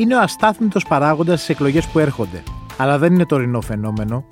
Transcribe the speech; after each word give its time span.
είναι 0.00 0.16
ο 0.16 0.20
αστάθμητος 0.20 0.84
παράγοντας 0.86 1.42
στις 1.42 1.54
εκλογές 1.54 1.86
που 1.86 1.98
έρχονται. 1.98 2.42
Αλλά 2.76 2.98
δεν 2.98 3.12
είναι 3.12 3.26
τωρινό 3.26 3.60
φαινόμενο. 3.60 4.24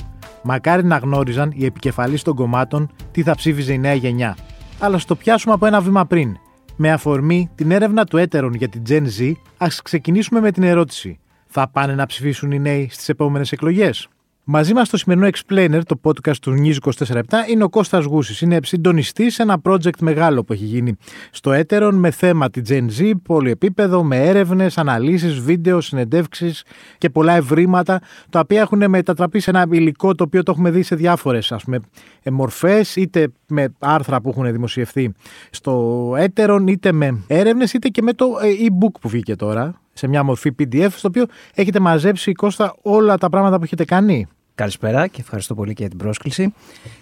Μακάρι 0.43 0.85
να 0.85 0.97
γνώριζαν 0.97 1.53
οι 1.55 1.65
επικεφαλείς 1.65 2.23
των 2.23 2.35
κομμάτων 2.35 2.91
τι 3.11 3.23
θα 3.23 3.35
ψήφιζε 3.35 3.73
η 3.73 3.79
νέα 3.79 3.95
γενιά. 3.95 4.37
Αλλά 4.79 4.99
στο 4.99 5.15
πιάσουμε 5.15 5.55
από 5.55 5.67
ένα 5.67 5.81
βήμα 5.81 6.07
πριν. 6.07 6.37
Με 6.77 6.93
αφορμή 6.93 7.51
την 7.55 7.71
έρευνα 7.71 8.05
του 8.05 8.17
έτερων 8.17 8.55
για 8.55 8.69
την 8.69 8.83
Gen 8.89 9.03
Z, 9.21 9.33
ας 9.57 9.83
ξεκινήσουμε 9.83 10.41
με 10.41 10.51
την 10.51 10.63
ερώτηση. 10.63 11.19
Θα 11.47 11.69
πάνε 11.69 11.95
να 11.95 12.07
ψηφίσουν 12.07 12.51
οι 12.51 12.59
νέοι 12.59 12.89
στις 12.91 13.09
επόμενες 13.09 13.53
εκλογές; 13.53 14.09
Μαζί 14.51 14.75
μας 14.75 14.87
στο 14.87 14.97
σημερινό 14.97 15.29
Explainer, 15.29 15.81
το 15.87 16.01
podcast 16.03 16.37
του 16.37 16.55
News 16.63 16.93
24 17.07 17.23
είναι 17.49 17.65
ο 17.65 17.69
Κώστας 17.69 18.05
Γούσης. 18.05 18.41
Είναι 18.41 18.59
συντονιστής 18.63 19.35
σε 19.35 19.43
ένα 19.43 19.61
project 19.63 19.99
μεγάλο 20.01 20.45
που 20.45 20.53
έχει 20.53 20.65
γίνει 20.65 20.97
στο 21.31 21.53
Έτερον 21.53 21.95
με 21.95 22.11
θέμα 22.11 22.51
τη 22.51 22.61
Gen 22.69 22.87
Z, 22.99 23.11
πολυεπίπεδο, 23.23 24.03
με 24.03 24.17
έρευνες, 24.17 24.79
αναλύσεις, 24.79 25.39
βίντεο, 25.39 25.81
συνεντεύξεις 25.81 26.65
και 26.99 27.11
πολλά 27.11 27.33
ευρήματα, 27.33 28.01
τα 28.31 28.41
οποία 28.41 28.61
έχουν 28.61 28.89
μετατραπεί 28.89 29.41
σε 29.41 29.51
ένα 29.51 29.67
υλικό 29.71 30.15
το 30.15 30.25
οποίο 30.25 30.43
το 30.43 30.51
έχουμε 30.51 30.71
δει 30.71 30.83
σε 30.83 30.95
διάφορες 30.95 31.55
μορφές, 32.31 32.97
είτε 32.97 33.29
με 33.47 33.75
άρθρα 33.79 34.21
που 34.21 34.29
έχουν 34.29 34.53
δημοσιευθεί 34.53 35.13
στο 35.51 36.15
Έτερον, 36.19 36.67
είτε 36.67 36.93
με 36.93 37.25
έρευνες, 37.27 37.73
είτε 37.73 37.89
και 37.89 38.03
με 38.03 38.13
το 38.13 38.27
ε, 38.43 38.67
e-book 38.69 39.01
που 39.01 39.09
βγήκε 39.09 39.37
τώρα 39.37 39.81
σε 39.93 40.09
μια 40.09 40.23
μορφή 40.23 40.55
PDF, 40.59 40.89
στο 40.91 41.09
οποίο 41.09 41.25
έχετε 41.55 41.81
μαζέψει, 41.81 42.33
Κώστα, 42.33 42.75
όλα 42.83 43.19
τα 43.19 43.29
πράγματα 43.29 43.57
που 43.57 43.65
έχετε 43.65 43.85
κάνει. 43.85 44.29
Καλησπέρα 44.59 45.07
και 45.07 45.21
ευχαριστώ 45.21 45.55
πολύ 45.55 45.73
και 45.73 45.81
για 45.81 45.89
την 45.89 45.99
πρόσκληση. 45.99 46.55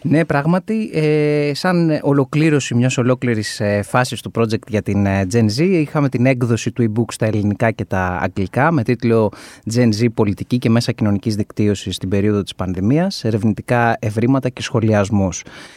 Ναι, 0.02 0.24
πράγματι, 0.24 0.90
ε, 0.92 1.50
σαν 1.54 1.98
ολοκλήρωση 2.02 2.74
μιας 2.74 2.98
ολόκληρης 2.98 3.60
ε, 3.60 3.82
φάσης 3.82 4.20
του 4.20 4.30
project 4.34 4.68
για 4.68 4.82
την 4.82 5.06
ε, 5.06 5.26
Gen 5.32 5.44
Z, 5.44 5.58
είχαμε 5.58 6.08
την 6.08 6.26
έκδοση 6.26 6.72
του 6.72 6.92
e-book 6.92 7.12
στα 7.12 7.26
ελληνικά 7.26 7.70
και 7.70 7.84
τα 7.84 8.18
αγγλικά 8.22 8.70
με 8.70 8.82
τίτλο 8.82 9.32
Gen 9.74 9.88
Z 10.00 10.06
Πολιτική 10.14 10.58
και 10.58 10.70
Μέσα 10.70 10.92
Κοινωνικής 10.92 11.34
Δικτύωσης 11.34 11.94
στην 11.94 12.08
περίοδο 12.08 12.42
της 12.42 12.54
πανδημίας, 12.54 13.24
ερευνητικά 13.24 13.96
ευρήματα 13.98 14.48
και 14.48 14.62
σχολιασμό. 14.62 15.28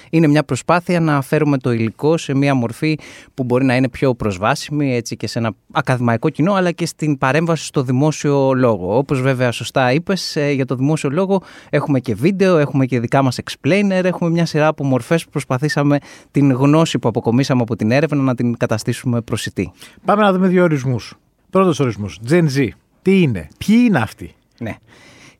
Είναι 0.09 0.27
μια 0.27 0.43
προσπάθεια 0.43 0.99
να 0.99 1.21
φέρουμε 1.21 1.57
το 1.57 1.71
υλικό 1.71 2.17
σε 2.17 2.35
μια 2.35 2.55
μορφή 2.55 2.99
που 3.33 3.43
μπορεί 3.43 3.65
να 3.65 3.75
είναι 3.75 3.89
πιο 3.89 4.15
προσβάσιμη 4.15 4.95
έτσι 4.95 5.15
και 5.15 5.27
σε 5.27 5.39
ένα 5.39 5.51
ακαδημαϊκό 5.71 6.29
κοινό, 6.29 6.53
αλλά 6.53 6.71
και 6.71 6.85
στην 6.85 7.17
παρέμβαση 7.17 7.65
στο 7.65 7.81
δημόσιο 7.81 8.53
λόγο. 8.53 8.97
Όπως 8.97 9.21
βέβαια 9.21 9.51
σωστά 9.51 9.91
είπες, 9.91 10.35
ε, 10.35 10.51
για 10.51 10.65
το 10.65 10.75
δημόσιο 10.75 11.09
λόγο 11.09 11.41
Έχουμε 11.69 11.99
και 11.99 12.15
βίντεο, 12.15 12.57
έχουμε 12.57 12.85
και 12.85 12.99
δικά 12.99 13.21
μας 13.21 13.39
explainer, 13.43 14.01
έχουμε 14.03 14.29
μια 14.29 14.45
σειρά 14.45 14.67
από 14.67 14.83
μορφές 14.83 15.23
που 15.23 15.29
προσπαθήσαμε 15.29 15.97
την 16.31 16.51
γνώση 16.51 16.99
που 16.99 17.07
αποκομίσαμε 17.07 17.61
από 17.61 17.75
την 17.75 17.91
έρευνα 17.91 18.21
να 18.21 18.35
την 18.35 18.57
καταστήσουμε 18.57 19.21
προσιτή. 19.21 19.71
Πάμε 20.05 20.21
να 20.21 20.33
δούμε 20.33 20.47
δύο 20.47 20.63
ορισμούς. 20.63 21.13
Πρώτος 21.49 21.79
ορισμός, 21.79 22.19
Gen 22.29 22.45
Z. 22.57 22.67
Τι 23.01 23.21
είναι, 23.21 23.47
ποιοι 23.57 23.83
είναι 23.87 23.99
αυτοί; 23.99 24.35
Ναι. 24.59 24.75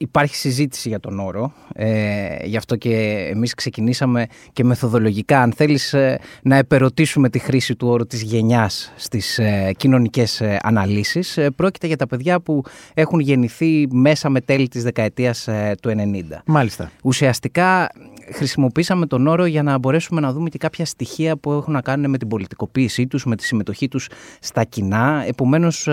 Υπάρχει 0.02 0.36
συζήτηση 0.36 0.90
για 0.90 1.00
τον 1.00 1.20
όρο, 1.20 1.54
ε, 1.74 2.46
γι' 2.46 2.58
αυτό 2.58 2.76
και 2.76 3.28
εμείς 3.32 3.54
ξεκινήσαμε 3.54 4.28
και 4.54 4.64
μεθοδολογικά, 4.64 5.42
αν 5.42 5.54
θέλεις 5.54 5.94
ε, 5.94 6.20
να 6.44 6.56
επερωτήσουμε 6.56 7.30
τη 7.30 7.40
χρήση 7.40 7.76
του 7.76 7.88
όρου 7.88 8.06
της 8.06 8.22
γενιάς 8.22 8.94
στις 8.96 9.40
ε, 9.40 9.72
κοινωνικές 9.78 10.42
ε, 10.42 10.60
αναλύσεις. 10.62 11.38
Ε, 11.38 11.50
πρόκειται 11.50 11.88
για 11.88 11.98
τα 11.98 12.08
παιδιά 12.08 12.40
που 12.40 12.64
έχουν 12.94 13.20
γεννηθεί 13.20 13.88
μέσα 13.92 14.30
με 14.30 14.42
τέλη 14.42 14.68
της 14.68 14.84
δεκαετίας 14.84 15.50
του 15.82 15.90
90. 15.90 16.38
Μάλιστα. 16.46 16.92
Ουσιαστικά 17.04 17.90
χρησιμοποίησαμε 18.34 19.06
τον 19.06 19.28
όρο 19.28 19.46
για 19.46 19.64
να 19.64 19.78
μπορέσουμε 19.78 20.22
να 20.22 20.32
δούμε 20.34 20.50
και 20.50 20.58
κάποια 20.58 20.86
στοιχεία 20.86 21.38
που 21.38 21.52
έχουν 21.52 21.74
να 21.74 21.82
κάνουν 21.82 22.10
με 22.10 22.18
την 22.18 22.28
πολιτικοποίησή 22.28 23.08
τους, 23.08 23.26
με 23.26 23.36
τη 23.36 23.44
συμμετοχή 23.44 23.88
τους 23.88 24.10
στα 24.40 24.64
κοινά. 24.64 25.24
Επομένως, 25.28 25.88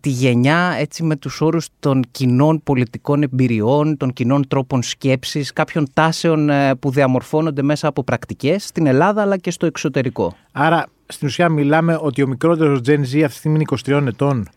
τη 0.00 0.08
γενιά 0.08 0.76
έτσι 0.78 1.02
με 1.02 1.16
τους 1.16 1.40
όρους 1.40 1.68
των 1.80 2.02
κοινών 2.10 2.62
πολιτικών 2.62 3.22
εμπειριών, 3.34 3.96
των 3.96 4.12
κοινών 4.12 4.48
τρόπων 4.48 4.82
σκέψης, 4.82 5.52
κάποιων 5.52 5.86
τάσεων 5.92 6.50
ε, 6.50 6.74
που 6.74 6.90
διαμορφώνονται 6.90 7.62
μέσα 7.62 7.88
από 7.88 8.04
πρακτικές 8.04 8.64
στην 8.64 8.86
Ελλάδα 8.86 9.22
αλλά 9.22 9.36
και 9.36 9.50
στο 9.50 9.66
εξωτερικό. 9.66 10.36
Άρα 10.52 10.86
στην 11.06 11.28
ουσία 11.28 11.48
μιλάμε 11.48 11.98
ότι 12.00 12.22
ο 12.22 12.26
μικρότερος 12.26 12.80
Gen 12.86 12.90
Z 12.90 13.00
αυτή 13.00 13.26
τη 13.26 13.32
στιγμή 13.32 13.56
είναι 13.86 14.00
23 14.02 14.06
ετών. 14.06 14.48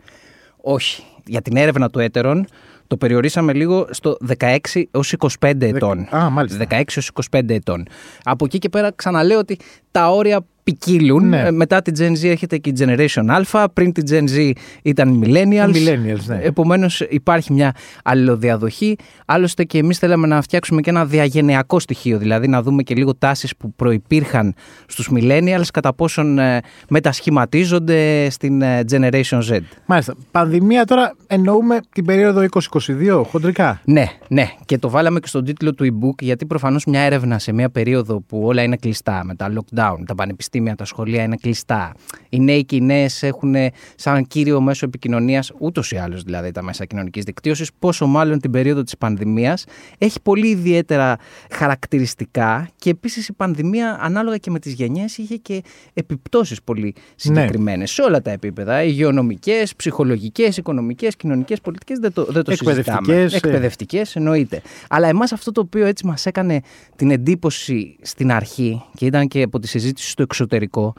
Όχι. 0.61 1.03
Για 1.25 1.41
την 1.41 1.57
έρευνα 1.57 1.89
του 1.89 1.99
έτερων 1.99 2.45
το 2.87 2.97
περιορίσαμε 2.97 3.53
λίγο 3.53 3.87
στο 3.89 4.17
16 4.39 4.57
έως 4.91 5.13
25 5.39 5.61
ετών. 5.61 6.15
Α, 6.15 6.29
μάλιστα. 6.29 6.65
16 6.69 6.83
έως 6.95 7.11
25 7.31 7.49
ετών. 7.49 7.87
Από 8.23 8.45
εκεί 8.45 8.57
και 8.57 8.69
πέρα 8.69 8.91
ξαναλέω 8.95 9.39
ότι 9.39 9.57
τα 9.91 10.09
όρια 10.09 10.45
ποικίλουν. 10.67 11.29
Ναι. 11.29 11.41
Ε, 11.41 11.51
μετά 11.51 11.81
την 11.81 11.93
Gen 11.97 12.23
Z 12.23 12.29
έρχεται 12.29 12.57
και 12.57 12.69
η 12.69 12.73
Generation 12.79 13.41
Alpha. 13.41 13.65
Πριν 13.73 13.91
την 13.91 14.03
Gen 14.09 14.37
Z 14.37 14.51
ήταν 14.81 15.13
οι 15.13 15.19
Millennials. 15.23 15.73
Millennials 15.73 16.25
ναι. 16.25 16.39
Επομένως 16.41 17.01
υπάρχει 17.09 17.53
μια 17.53 17.73
αλληλοδιαδοχή. 18.03 18.95
Άλλωστε 19.25 19.63
και 19.63 19.77
εμείς 19.77 19.97
θέλαμε 19.97 20.27
να 20.27 20.41
φτιάξουμε 20.41 20.81
και 20.81 20.89
ένα 20.89 21.05
διαγενειακό 21.05 21.79
στοιχείο. 21.79 22.17
Δηλαδή 22.17 22.47
να 22.47 22.61
δούμε 22.61 22.83
και 22.83 22.95
λίγο 22.95 23.15
τάσεις 23.15 23.55
που 23.55 23.73
προπήρχαν 23.73 24.53
στους 24.85 25.09
Millennials 25.13 25.65
κατά 25.73 25.93
πόσον 25.93 26.39
ε, 26.39 26.59
μετασχηματίζονται 26.89 28.29
στην 28.29 28.61
ε, 28.61 28.83
Generation 28.91 29.39
Z. 29.49 29.59
Μάλιστα. 29.85 30.15
Πανδημία 30.31 30.85
τώρα 30.85 31.15
εννοούμε 31.27 31.79
την 31.93 32.05
περίοδο 32.05 32.45
2022, 32.71 33.21
χοντρικά. 33.29 33.81
Ναι, 33.83 34.05
ναι. 34.27 34.49
Και 34.65 34.77
το 34.77 34.89
βάλαμε 34.89 35.19
και 35.19 35.27
στον 35.27 35.45
τίτλο 35.45 35.73
του 35.73 35.85
e-book 35.85 36.21
γιατί 36.21 36.45
προφανώς 36.45 36.85
μια 36.85 37.01
έρευνα 37.01 37.39
σε 37.39 37.53
μια 37.53 37.69
περίοδο 37.69 38.21
που 38.21 38.41
όλα 38.45 38.63
είναι 38.63 38.75
κλειστά 38.75 39.21
με 39.25 39.35
τα 39.35 39.53
lockdown, 39.53 39.97
τα 40.05 40.15
πανεπιστήμια 40.15 40.55
πανεπιστήμια, 40.57 40.75
τα 40.75 40.85
σχολεία 40.85 41.23
είναι 41.23 41.35
κλειστά. 41.35 41.93
Οι 42.29 42.39
νέοι 42.39 42.65
και 42.65 42.75
οι 42.75 42.81
νέε 42.81 43.07
έχουν 43.21 43.55
σαν 43.95 44.27
κύριο 44.27 44.61
μέσο 44.61 44.85
επικοινωνίας, 44.85 45.51
ούτως 45.59 45.91
ή 45.91 45.97
άλλως 45.97 46.23
δηλαδή 46.23 46.51
τα 46.51 46.61
μέσα 46.61 46.85
κοινωνικής 46.85 47.23
δικτύωσης, 47.23 47.69
πόσο 47.79 48.07
μάλλον 48.07 48.39
την 48.39 48.51
περίοδο 48.51 48.83
της 48.83 48.97
πανδημίας, 48.97 49.65
έχει 49.97 50.21
πολύ 50.21 50.47
ιδιαίτερα 50.47 51.17
χαρακτηριστικά 51.51 52.69
και 52.75 52.89
επίσης 52.89 53.27
η 53.27 53.33
πανδημία, 53.33 53.97
ανάλογα 54.01 54.37
και 54.37 54.51
με 54.51 54.59
τις 54.59 54.73
γενιές, 54.73 55.17
είχε 55.17 55.35
και 55.35 55.61
επιπτώσεις 55.93 56.61
πολύ 56.63 56.95
συγκεκριμένες 57.15 57.79
ναι. 57.79 57.85
σε 57.85 58.01
όλα 58.01 58.21
τα 58.21 58.31
επίπεδα. 58.31 58.83
Υγειονομικές, 58.83 59.75
ψυχολογικές, 59.75 60.57
οικονομικές, 60.57 61.15
κοινωνικές, 61.15 61.61
πολιτικές, 61.61 61.99
δεν 61.99 62.13
το, 62.13 62.25
δεν 62.25 62.43
το 62.43 62.51
συζητάμε. 62.55 63.15
Ε. 63.15 63.29
Εκπαιδευτικές, 63.31 64.15
εννοείται. 64.15 64.61
Αλλά 64.89 65.07
εμάς 65.07 65.31
αυτό 65.31 65.51
το 65.51 65.61
οποίο 65.61 65.85
έτσι 65.85 66.05
μας 66.05 66.25
έκανε 66.25 66.61
την 66.95 67.11
εντύπωση 67.11 67.95
στην 68.01 68.31
αρχή 68.31 68.81
και 68.95 69.05
ήταν 69.05 69.27
και 69.27 69.41
από 69.41 69.59
τη 69.59 69.67
συζήτηση 69.67 70.09
στο 70.09 70.21
εξωτερικό 70.21 70.46
εξωτερικό, 70.47 70.93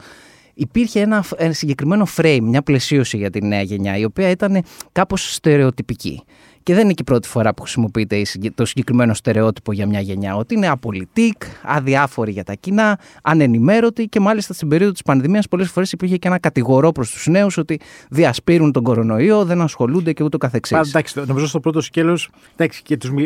υπήρχε 0.53 0.99
ένα, 0.99 1.25
συγκεκριμένο 1.49 2.07
frame, 2.17 2.39
μια 2.41 2.61
πλαισίωση 2.61 3.17
για 3.17 3.29
τη 3.29 3.45
νέα 3.45 3.61
γενιά, 3.61 3.97
η 3.97 4.03
οποία 4.03 4.29
ήταν 4.29 4.63
κάπως 4.91 5.33
στερεοτυπική. 5.33 6.23
Και 6.69 6.75
δεν 6.75 6.83
είναι 6.83 6.93
και 6.93 7.01
η 7.01 7.05
πρώτη 7.05 7.27
φορά 7.27 7.53
που 7.53 7.61
χρησιμοποιείται 7.61 8.21
το 8.55 8.65
συγκεκριμένο 8.65 9.13
στερεότυπο 9.13 9.71
για 9.71 9.87
μια 9.87 9.99
γενιά. 9.99 10.35
Ότι 10.35 10.55
είναι 10.55 10.67
απολυτικ, 10.67 11.43
αδιάφορη 11.63 12.31
για 12.31 12.43
τα 12.43 12.53
κοινά, 12.53 12.99
ανενημέρωτη 13.21 14.05
και 14.05 14.19
μάλιστα 14.19 14.53
στην 14.53 14.67
περίοδο 14.67 14.91
της 14.91 15.01
πανδημίας 15.01 15.47
πολλές 15.47 15.69
φορές 15.69 15.91
υπήρχε 15.91 16.17
και 16.17 16.27
ένα 16.27 16.39
κατηγορό 16.39 16.91
προς 16.91 17.11
τους 17.11 17.27
νέους 17.27 17.57
ότι 17.57 17.79
διασπείρουν 18.09 18.71
τον 18.71 18.83
κορονοϊό, 18.83 19.45
δεν 19.45 19.61
ασχολούνται 19.61 20.13
και 20.13 20.23
ούτω 20.23 20.37
καθεξής. 20.37 20.89
Εντάξει, 20.89 21.21
νομίζω 21.25 21.47
στο 21.47 21.59
πρώτο 21.59 21.81
σκέλος, 21.81 22.29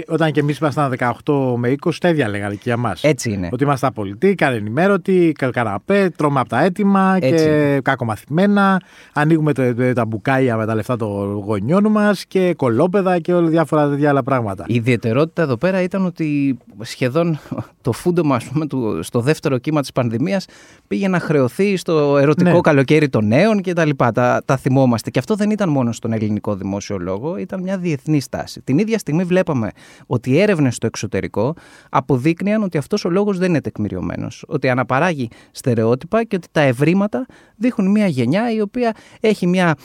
όταν 0.08 0.32
και 0.32 0.40
εμείς 0.40 0.58
ήμασταν 0.58 0.90
18 1.26 1.56
με 1.58 1.70
20, 1.70 1.92
τα 2.00 2.10
ίδια 2.10 2.30
λέγανε 2.30 2.54
και 2.54 2.62
για 2.64 2.78
μας. 2.78 3.04
Έτσι 3.04 3.32
είναι. 3.32 3.50
Ότι 3.52 3.64
είμαστε 3.64 3.88
απολυτικ, 3.88 4.42
ανενημέρωτοι, 4.42 5.32
καραπέ, 5.52 6.10
τρώμε 6.16 6.40
από 6.40 6.50
τα 6.50 6.64
έτοιμα 6.64 7.18
και 7.20 7.80
κακομαθημένα. 7.84 8.82
Ανοίγουμε 9.14 9.54
τα 9.94 10.06
μπουκάια 10.06 10.58
με 10.58 10.66
τα 10.66 10.76
λεφτά 10.76 10.98
των 10.98 11.34
γονιών 11.34 11.92
μας 11.92 12.26
και 12.26 12.54
κολόπεδα 12.54 13.20
και 13.20 13.33
όλα 13.34 13.48
διάφορα 13.48 13.90
τέτοια 13.90 14.10
άλλα 14.10 14.24
πράγματα. 14.24 14.66
Η 14.68 14.76
ιδιαιτερότητα 14.76 15.42
εδώ 15.42 15.58
πέρα 15.58 15.82
ήταν 15.82 16.06
ότι 16.06 16.58
σχεδόν 16.82 17.40
το 17.82 17.92
φούντομα 17.92 18.40
πούμε, 18.54 18.68
στο 19.02 19.20
δεύτερο 19.20 19.58
κύμα 19.58 19.82
της 19.82 19.92
πανδημίας 19.92 20.46
πήγε 20.88 21.08
να 21.08 21.20
χρεωθεί 21.20 21.78
στο 21.78 22.18
ερωτικό 22.18 22.50
ναι. 22.50 22.62
καλοκαίρι 22.62 23.10
των 23.10 23.28
νέων 23.28 23.62
και 23.62 23.74
τα 23.74 23.86
λοιπά. 23.86 24.12
Τα, 24.12 24.42
τα 24.46 24.58
θυμόμαστε. 24.58 25.10
Και 25.10 25.20
αυτό 25.20 25.36
δεν 25.36 25.50
ήταν 25.50 25.70
μόνο 25.70 25.92
στον 25.92 26.14
ελληνικό 26.14 26.56
δημόσιο 26.56 26.98
λόγο, 26.98 27.38
ήταν 27.38 27.62
μια 27.62 27.78
διεθνή 27.78 28.20
στάση. 28.20 28.62
Την 28.62 28.78
ίδια 28.78 28.98
στιγμή 28.98 29.24
βλέπαμε 29.24 29.72
ότι 30.06 30.30
οι 30.32 30.40
έρευνες 30.40 30.76
στο 30.76 30.86
εξωτερικό 30.88 31.56
αποδείκνυαν 31.90 32.64
ότι 32.64 32.78
αυτός 32.78 33.06
ο 33.06 33.10
λόγος 33.10 33.38
δεν 33.38 33.50
είναι 33.50 33.62
τεκμηριωμένος. 33.62 34.44
Ότι 34.48 34.70
αναπαράγει 34.70 35.30
στερεότυπα 35.52 36.24
και 36.24 36.36
ότι 36.36 36.48
τα 36.52 36.62
ευρήματα 36.62 37.26
δείχνουν 37.56 37.92
μια 37.92 38.08
γενιά 38.08 38.54
η 38.54 38.62
οποία 38.62 38.96
έχει 39.20 39.48
μια 39.48 39.76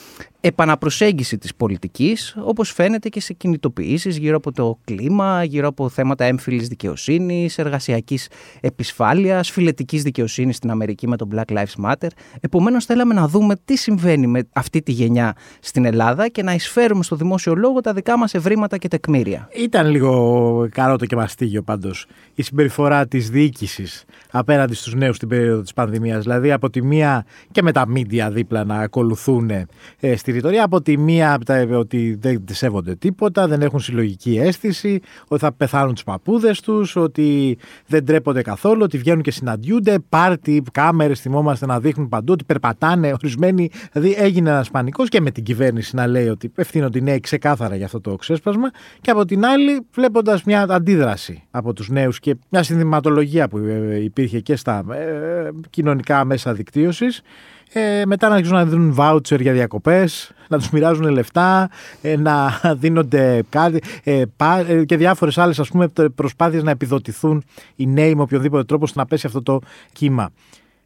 επαναπροσέγγιση 0.40 1.38
της 1.38 1.54
πολιτικής, 1.54 2.36
όπως 2.44 2.72
φαίνεται 2.72 3.08
και 3.08 3.20
σε 3.20 3.32
κινητοποιήσεις 3.32 4.16
γύρω 4.16 4.36
από 4.36 4.52
το 4.52 4.78
κλίμα, 4.84 5.44
γύρω 5.44 5.68
από 5.68 5.88
θέματα 5.88 6.24
έμφυλης 6.24 6.68
δικαιοσύνης, 6.68 7.58
εργασιακής 7.58 8.28
επισφάλειας, 8.60 9.50
φιλετικής 9.50 10.02
δικαιοσύνης 10.02 10.56
στην 10.56 10.70
Αμερική 10.70 11.08
με 11.08 11.16
το 11.16 11.28
Black 11.34 11.56
Lives 11.56 11.84
Matter. 11.84 12.08
Επομένως 12.40 12.84
θέλαμε 12.84 13.14
να 13.14 13.28
δούμε 13.28 13.54
τι 13.64 13.76
συμβαίνει 13.76 14.26
με 14.26 14.48
αυτή 14.52 14.82
τη 14.82 14.92
γενιά 14.92 15.36
στην 15.60 15.84
Ελλάδα 15.84 16.28
και 16.28 16.42
να 16.42 16.54
εισφέρουμε 16.54 17.02
στο 17.02 17.16
δημόσιο 17.16 17.54
λόγο 17.54 17.80
τα 17.80 17.92
δικά 17.92 18.18
μας 18.18 18.34
ευρήματα 18.34 18.78
και 18.78 18.88
τεκμήρια. 18.88 19.48
Ήταν 19.56 19.90
λίγο 19.90 20.68
καρότο 20.72 21.06
και 21.06 21.16
μαστίγιο 21.16 21.62
πάντως 21.62 22.06
η 22.34 22.42
συμπεριφορά 22.42 23.06
της 23.06 23.30
διοίκησης 23.30 24.04
απέναντι 24.30 24.74
στους 24.74 24.94
νέους 24.94 25.16
στην 25.16 25.28
περίοδο 25.28 25.62
της 25.62 25.72
πανδημίας. 25.72 26.22
Δηλαδή 26.22 26.52
από 26.52 26.70
τη 26.70 26.82
μία 26.82 27.26
και 27.50 27.62
με 27.62 27.72
τα 27.72 27.88
μίντια 27.88 28.30
δίπλα 28.30 28.64
να 28.64 28.78
ακολουθούν 28.78 29.50
ε, 29.50 30.16
στη 30.16 30.32
ρητορία. 30.38 30.64
Από 30.64 30.82
τη 30.82 30.98
μία 30.98 31.38
ότι 31.72 32.18
δεν 32.20 32.44
σέβονται 32.50 32.94
τίποτα, 32.94 33.48
δεν 33.48 33.62
έχουν 33.62 33.80
συλλογική 33.80 34.38
αίσθηση, 34.38 35.00
ότι 35.28 35.40
θα 35.40 35.52
πεθάνουν 35.52 35.94
τους 35.94 36.04
παππούδες 36.04 36.60
τους, 36.60 36.96
ότι 36.96 37.58
δεν 37.86 38.04
τρέπονται 38.04 38.42
καθόλου, 38.42 38.80
ότι 38.82 38.98
βγαίνουν 38.98 39.22
και 39.22 39.30
συναντιούνται. 39.30 39.98
Πάρτι, 40.08 40.62
κάμερες, 40.72 41.20
θυμόμαστε 41.20 41.66
να 41.66 41.80
δείχνουν 41.80 42.08
παντού, 42.08 42.32
ότι 42.32 42.44
περπατάνε 42.44 43.12
ορισμένοι. 43.12 43.70
Δηλαδή 43.92 44.14
έγινε 44.18 44.50
ένας 44.50 44.70
πανικός 44.70 45.08
και 45.08 45.20
με 45.20 45.30
την 45.30 45.44
κυβέρνηση 45.44 45.96
να 45.96 46.06
λέει 46.06 46.28
ότι 46.28 46.52
ευθύνονται 46.54 46.98
οι 46.98 47.02
νέοι 47.02 47.20
ξεκάθαρα 47.20 47.76
για 47.76 47.84
αυτό 47.84 48.00
το 48.00 48.16
ξέσπασμα. 48.16 48.70
Και 49.00 49.10
από 49.10 49.24
την 49.24 49.44
άλλη, 49.44 49.86
βλέποντας 49.92 50.44
μια 50.44 50.66
αντίδραση 50.68 51.42
από 51.50 51.72
τους 51.72 51.88
νέους 51.88 52.18
και 52.18 52.36
μια 52.48 52.62
συνδυματολογία 52.62 53.48
που 53.48 53.58
ε, 53.58 54.02
υπήρχε 54.02 54.40
και 54.40 54.56
στα 54.56 54.84
ε, 54.90 55.50
κοινωνικά 55.70 56.24
μέσα 56.24 56.52
δικτύωσης. 56.52 57.22
Ε, 57.72 58.02
μετά 58.06 58.28
να 58.28 58.34
αρχίσουν 58.34 58.56
να 58.56 58.64
δίνουν 58.64 58.94
βάουτσερ 58.94 59.40
για 59.40 59.52
διακοπές, 59.52 60.32
να 60.48 60.58
τους 60.58 60.70
μοιράζουν 60.70 61.08
λεφτά, 61.08 61.70
ε, 62.02 62.16
να 62.16 62.60
δίνονται 62.80 63.42
κάτι 63.48 63.80
ε, 64.04 64.22
ε, 64.66 64.84
και 64.84 64.96
διάφορες 64.96 65.38
άλλες 65.38 65.58
ας 65.58 65.68
πούμε 65.68 65.88
προσπάθειες 66.14 66.62
να 66.62 66.70
επιδοτηθούν 66.70 67.44
οι 67.76 67.86
νέοι 67.86 68.14
με 68.14 68.22
οποιοδήποτε 68.22 68.64
τρόπο 68.64 68.84
ώστε 68.84 68.98
να 68.98 69.06
πέσει 69.06 69.26
αυτό 69.26 69.42
το 69.42 69.60
κύμα. 69.92 70.30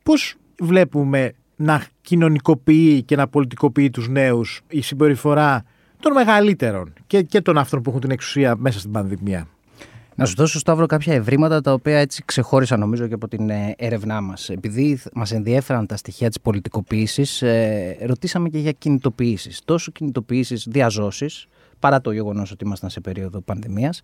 Πώς 0.02 0.34
βλέπουμε 0.61 1.32
να 1.56 1.87
κοινωνικοποιεί 2.00 3.02
και 3.02 3.17
να 3.17 3.29
πολιτικοποιεί 3.29 3.90
τους 3.90 4.08
νέους 4.08 4.61
η 4.69 4.81
συμπεριφορά 4.81 5.64
των 6.00 6.12
μεγαλύτερων 6.12 6.93
και, 7.06 7.23
και 7.23 7.40
των 7.40 7.58
αυτών 7.58 7.82
που 7.82 7.88
έχουν 7.88 8.00
την 8.00 8.11
εξουσία 8.11 8.56
μέσα 8.56 8.79
στην 8.79 8.90
πανδημία; 8.90 9.46
Να 10.14 10.25
σου 10.25 10.35
δώσω, 10.35 10.59
Σταύρο, 10.59 10.87
κάποια 10.87 11.14
ευρήματα 11.14 11.61
τα 11.61 11.73
οποία 11.73 11.99
έτσι 11.99 12.23
ξεχώρισαν 12.25 12.81
νομίζω 12.81 13.06
και 13.06 13.14
από 13.14 13.29
την 13.29 13.50
ε, 13.50 13.75
έρευνά 13.79 14.20
μας. 14.20 14.49
Επειδή 14.49 15.03
μας 15.12 15.32
ενδιέφεραν 15.32 15.87
τα 15.87 15.97
στοιχεία 15.97 16.29
της 16.29 16.41
πολιτικοποίησης, 16.41 17.43
ε, 17.43 17.97
ρωτήσαμε 18.06 18.49
και 18.49 18.59
για 18.59 18.73
κινητοποιήσεις. 18.73 19.61
Τόσο 19.64 19.91
κινητοποιήσεις 19.91 20.67
διαζώσεις, 20.70 21.47
παρά 21.79 22.00
το 22.00 22.12
γεγονός 22.12 22.50
ότι 22.50 22.64
ήμασταν 22.64 22.91
σε 22.91 23.00
περίοδο 23.00 23.41
πανδημίας, 23.41 24.00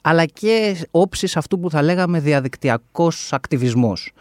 αλλά 0.00 0.24
και 0.24 0.86
όψεις 0.90 1.36
αυτού 1.36 1.60
που 1.60 1.70
θα 1.70 1.82
λέγαμε 1.82 2.20
διαδικτυακός 2.20 3.32
ακτιβισμός. 3.32 4.12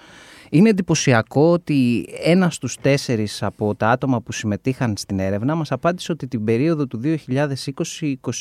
Είναι 0.49 0.69
εντυπωσιακό 0.69 1.51
ότι 1.51 2.05
ένας 2.23 2.55
στους 2.55 2.75
τέσσερις 2.81 3.43
από 3.43 3.75
τα 3.75 3.89
άτομα 3.89 4.21
που 4.21 4.31
συμμετείχαν 4.31 4.93
στην 4.97 5.19
έρευνα 5.19 5.55
μας 5.55 5.71
απάντησε 5.71 6.11
ότι 6.11 6.27
την 6.27 6.43
περίοδο 6.43 6.87
του 6.87 7.01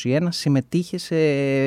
2020-2021 0.03 0.27
συμμετείχε 0.29 0.97
σε 0.97 1.15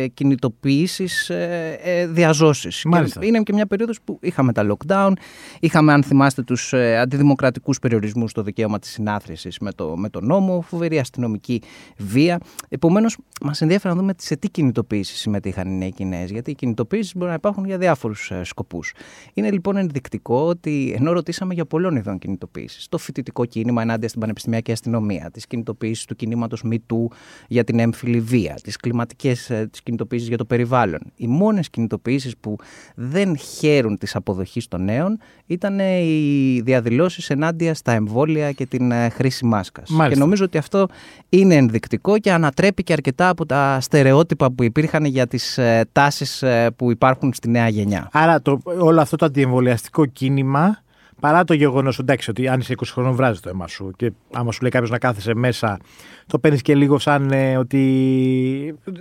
κινητοποιήσεις 0.06 1.30
ε, 1.30 1.78
ε, 1.82 2.06
διαζώσεις. 2.06 2.86
Είναι 3.20 3.42
και 3.42 3.52
μια 3.52 3.66
περίοδος 3.66 4.00
που 4.04 4.18
είχαμε 4.22 4.52
τα 4.52 4.66
lockdown, 4.72 5.12
είχαμε 5.60 5.92
αν 5.92 6.02
θυμάστε 6.02 6.42
τους 6.42 6.72
ε, 6.72 6.98
αντιδημοκρατικούς 6.98 7.78
περιορισμούς 7.78 8.30
στο 8.30 8.42
δικαίωμα 8.42 8.78
της 8.78 8.90
συνάθρησης 8.90 9.58
με 9.58 9.72
το, 9.72 9.96
με 9.96 10.08
το 10.08 10.20
νόμο, 10.20 10.60
φοβερή 10.60 10.98
αστυνομική 10.98 11.62
βία. 11.98 12.38
Επομένως 12.68 13.16
μας 13.42 13.60
ενδιαφέρει 13.60 13.94
να 13.94 14.00
δούμε 14.00 14.12
σε 14.18 14.36
τι 14.36 14.48
κινητοποιήσεις 14.48 15.18
συμμετείχαν 15.18 15.68
οι 15.70 15.76
νέοι 15.76 15.92
Κινέζοι, 15.92 16.32
γιατί 16.32 16.50
οι 16.50 16.54
κινητοποιήσεις 16.54 17.12
μπορούν 17.14 17.28
να 17.28 17.34
υπάρχουν 17.34 17.64
για 17.64 17.78
διάφορους 17.78 18.32
σκοπούς. 18.42 18.92
Είναι 19.34 19.50
λοιπόν 19.50 19.76
ενδεικτικό 19.76 20.29
ότι 20.34 20.94
ενώ 20.96 21.12
ρωτήσαμε 21.12 21.54
για 21.54 21.64
πολλών 21.66 21.96
ειδών 21.96 22.18
κινητοποίησης, 22.18 22.88
το 22.88 22.98
φοιτητικό 22.98 23.44
κίνημα 23.44 23.82
ενάντια 23.82 24.08
στην 24.08 24.20
πανεπιστημιακή 24.20 24.72
αστυνομία, 24.72 25.30
τις 25.32 25.46
κινητοποίησεις 25.46 26.04
του 26.04 26.16
κινήματος 26.16 26.64
MeToo 26.70 27.06
για 27.48 27.64
την 27.64 27.78
έμφυλη 27.78 28.20
βία, 28.20 28.58
τις 28.62 28.76
κλιματικές 28.76 29.50
ε, 29.50 29.70
κινητοποίησεις 29.82 30.28
για 30.28 30.36
το 30.36 30.44
περιβάλλον. 30.44 31.00
Οι 31.16 31.26
μόνες 31.26 31.70
κινητοποίησεις 31.70 32.36
που 32.36 32.56
δεν 32.94 33.36
χαίρουν 33.36 33.98
της 33.98 34.16
αποδοχής 34.16 34.68
των 34.68 34.84
νέων 34.84 35.18
ήταν 35.50 35.78
οι 35.78 36.60
διαδηλώσεις 36.64 37.30
ενάντια 37.30 37.74
στα 37.74 37.92
εμβόλια 37.92 38.52
και 38.52 38.66
την 38.66 38.90
ε, 38.90 39.08
χρήση 39.08 39.44
μάσκας. 39.44 39.90
Και 40.08 40.16
νομίζω 40.16 40.44
ότι 40.44 40.58
αυτό 40.58 40.86
είναι 41.28 41.54
ενδεικτικό 41.54 42.18
και 42.18 42.32
ανατρέπει 42.32 42.82
και 42.82 42.92
αρκετά 42.92 43.28
από 43.28 43.46
τα 43.46 43.78
στερεότυπα 43.80 44.50
που 44.50 44.62
υπήρχαν 44.62 45.04
για 45.04 45.26
τις 45.26 45.58
ε, 45.58 45.88
τάσεις 45.92 46.44
που 46.76 46.90
υπάρχουν 46.90 47.32
στη 47.32 47.50
νέα 47.50 47.68
γενιά. 47.68 48.08
Άρα 48.12 48.42
το, 48.42 48.60
όλο 48.64 49.00
αυτό 49.00 49.16
το 49.16 49.24
αντιεμβολιαστικό 49.24 50.06
κίνημα 50.06 50.82
παρά 51.20 51.44
το 51.44 51.54
γεγονός 51.54 51.98
εντάξει, 51.98 52.30
ότι 52.30 52.48
αν 52.48 52.60
είσαι 52.60 52.74
20 52.76 52.82
χρόνων 52.92 53.14
βράζει 53.14 53.40
το 53.40 53.48
αίμα 53.48 53.66
σου 53.66 53.92
και 53.96 54.12
άμα 54.32 54.52
σου 54.52 54.60
λέει 54.60 54.70
κάποιος 54.70 54.90
να 54.90 54.98
κάθεσαι 54.98 55.34
μέσα, 55.34 55.78
το 56.26 56.38
παίρνεις 56.38 56.62
και 56.62 56.74
λίγο 56.74 56.98
σαν 56.98 57.32
ε, 57.32 57.56
ότι 57.56 57.80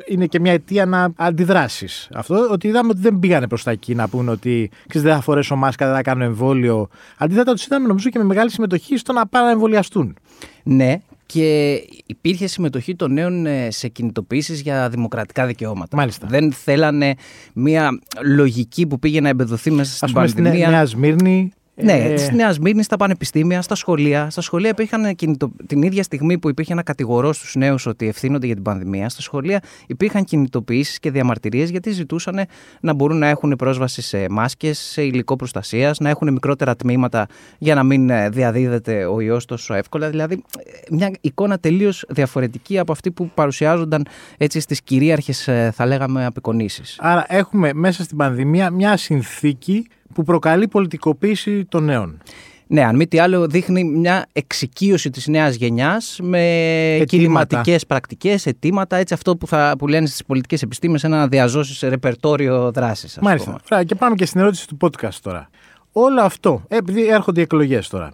είναι 0.07 0.25
και 0.25 0.39
μια 0.39 0.51
αιτία 0.51 0.85
να 0.85 1.11
αντιδράσεις. 1.15 2.09
Αυτό 2.13 2.49
ότι 2.51 2.67
είδαμε 2.67 2.89
ότι 2.89 2.99
δεν 2.99 3.19
πήγανε 3.19 3.47
προς 3.47 3.63
τα 3.63 3.71
εκεί 3.71 3.95
να 3.95 4.07
πούνε 4.07 4.31
ότι 4.31 4.69
ξέρεις, 4.87 5.07
δεν 5.07 5.15
θα 5.15 5.21
φορέσω 5.21 5.55
μάσκα, 5.55 5.85
δεν 5.85 5.95
θα 5.95 6.01
κάνω 6.01 6.23
εμβόλιο. 6.23 6.87
Αντίθετα, 7.17 7.51
τους 7.53 7.65
είδαμε 7.65 7.87
νομίζω 7.87 8.09
και 8.09 8.17
με 8.17 8.23
μεγάλη 8.23 8.51
συμμετοχή 8.51 8.97
στο 8.97 9.13
να 9.13 9.27
πάνε 9.27 9.45
να 9.45 9.51
εμβολιαστούν. 9.51 10.15
Ναι, 10.63 11.01
και 11.25 11.81
υπήρχε 12.05 12.47
συμμετοχή 12.47 12.95
των 12.95 13.13
νέων 13.13 13.45
ε, 13.45 13.71
σε 13.71 13.87
κινητοποιήσεις 13.87 14.61
για 14.61 14.89
δημοκρατικά 14.89 15.45
δικαιώματα. 15.45 15.97
Μάλιστα. 15.97 16.27
Δεν 16.29 16.51
θέλανε 16.51 17.15
μια 17.53 17.99
λογική 18.23 18.87
που 18.87 18.99
πήγε 18.99 19.21
να 19.21 19.29
εμπεδοθεί 19.29 19.71
μέσα 19.71 19.95
στην 19.95 20.07
Ας 20.07 20.13
πούμε, 20.13 20.27
Στη 20.27 20.41
Νέα 20.41 20.85
Σμύρνη 20.85 21.51
ναι, 21.83 21.93
ε... 21.93 22.13
της 22.13 22.31
Νέας 22.31 22.59
Μύρνη, 22.59 22.83
στα 22.83 22.97
πανεπιστήμια, 22.97 23.61
στα 23.61 23.75
σχολεία. 23.75 24.29
Στα 24.29 24.41
σχολεία 24.41 24.69
υπήρχαν 24.69 25.15
κινητο... 25.15 25.51
την 25.67 25.81
ίδια 25.81 26.03
στιγμή 26.03 26.37
που 26.37 26.49
υπήρχε 26.49 26.73
ένα 26.73 26.83
κατηγορό 26.83 27.33
στους 27.33 27.55
νέους 27.55 27.85
ότι 27.85 28.07
ευθύνονται 28.07 28.45
για 28.45 28.55
την 28.55 28.63
πανδημία, 28.63 29.09
στα 29.09 29.21
σχολεία 29.21 29.61
υπήρχαν 29.87 30.23
κινητοποιήσεις 30.23 30.99
και 30.99 31.11
διαμαρτυρίες 31.11 31.69
γιατί 31.69 31.91
ζητούσαν 31.91 32.45
να 32.79 32.93
μπορούν 32.93 33.17
να 33.17 33.27
έχουν 33.27 33.55
πρόσβαση 33.55 34.01
σε 34.01 34.29
μάσκες, 34.29 34.79
σε 34.79 35.01
υλικό 35.01 35.35
προστασίας, 35.35 35.99
να 35.99 36.09
έχουν 36.09 36.33
μικρότερα 36.33 36.75
τμήματα 36.75 37.27
για 37.57 37.75
να 37.75 37.83
μην 37.83 38.09
ε, 38.09 38.29
διαδίδεται 38.29 39.05
ο 39.05 39.19
ιός 39.19 39.45
τόσο 39.45 39.73
εύκολα. 39.73 40.09
Δηλαδή, 40.09 40.33
ε, 40.33 40.95
μια 40.95 41.11
εικόνα 41.21 41.57
τελείως 41.57 42.05
διαφορετική 42.09 42.79
από 42.79 42.91
αυτή 42.91 43.11
που 43.11 43.29
παρουσιάζονταν 43.33 44.05
έτσι 44.37 44.59
στις 44.59 44.81
κυρίαρχες, 44.81 45.47
ε, 45.47 45.71
θα 45.75 45.85
λέγαμε, 45.85 46.25
απεικονίσεις. 46.25 46.95
Άρα, 46.99 47.25
έχουμε 47.27 47.73
μέσα 47.73 48.03
στην 48.03 48.17
πανδημία 48.17 48.69
μια 48.71 48.97
συνθήκη 48.97 49.87
που 50.13 50.23
προκαλεί 50.23 50.67
πολιτικοποίηση 50.67 51.65
των 51.65 51.83
νέων. 51.83 52.21
Ναι, 52.71 52.83
αν 52.83 52.95
μη 52.95 53.07
τι 53.07 53.19
άλλο 53.19 53.47
δείχνει 53.47 53.83
μια 53.83 54.25
εξοικείωση 54.31 55.09
της 55.09 55.27
νέας 55.27 55.55
γενιάς 55.55 56.19
με 56.21 57.03
κινηματικές 57.05 57.85
πρακτικές, 57.85 58.45
αιτήματα, 58.45 58.95
έτσι 58.95 59.13
αυτό 59.13 59.37
που, 59.37 59.47
θα, 59.47 59.75
που 59.77 59.87
λένε 59.87 60.07
στις 60.07 60.25
πολιτικές 60.25 60.61
επιστήμες 60.61 61.03
ένα 61.03 61.17
να 61.17 61.27
διαζώσεις 61.27 61.77
σε 61.77 61.87
ρεπερτόριο 61.87 62.71
δράσης. 62.71 63.17
Μάλιστα. 63.21 63.59
Πούμε. 63.67 63.83
Και 63.83 63.95
πάμε 63.95 64.15
και 64.15 64.25
στην 64.25 64.39
ερώτηση 64.39 64.67
του 64.67 64.77
podcast 64.81 65.15
τώρα. 65.21 65.49
Όλο 65.91 66.21
αυτό, 66.21 66.63
επειδή 66.67 67.07
έρχονται 67.07 67.39
οι 67.39 67.43
εκλογές 67.43 67.87
τώρα, 67.87 68.13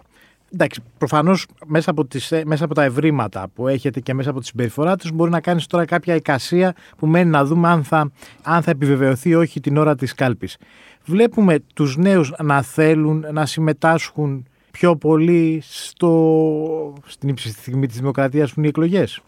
Εντάξει, 0.52 0.80
προφανώς 0.98 1.46
μέσα, 1.66 1.90
από 1.90 2.06
μέσα 2.44 2.64
από 2.64 2.74
τα 2.74 2.82
ευρήματα 2.82 3.48
που 3.54 3.68
έχετε 3.68 4.00
και 4.00 4.14
μέσα 4.14 4.30
από 4.30 4.40
τη 4.40 4.46
συμπεριφορά 4.46 4.96
τους, 4.96 5.10
μπορεί 5.10 5.30
να 5.30 5.40
κάνεις 5.40 5.66
τώρα 5.66 5.84
κάποια 5.84 6.14
εικασία 6.14 6.74
που 6.96 7.06
μένει 7.06 7.30
να 7.30 7.44
δούμε 7.44 7.68
αν 7.68 7.84
θα, 7.84 8.10
αν 8.42 8.62
θα 8.62 8.70
επιβεβαιωθεί 8.70 9.28
ή 9.28 9.34
όχι 9.34 9.60
την 9.60 9.76
ώρα 9.76 9.94
της 9.94 10.14
κάλπης 10.14 10.56
βλέπουμε 11.06 11.58
τους 11.74 11.96
νέους 11.96 12.32
να 12.42 12.62
θέλουν 12.62 13.24
να 13.32 13.46
συμμετάσχουν 13.46 14.46
πιο 14.70 14.96
πολύ 14.96 15.62
στο, 15.66 16.92
στην 17.06 17.28
ύψιστη 17.28 17.60
στιγμή 17.60 17.86
της 17.86 17.96
δημοκρατίας 17.96 18.48
που 18.48 18.54
είναι 18.58 18.66
οι 18.66 18.70
εκλογές; 18.70 19.22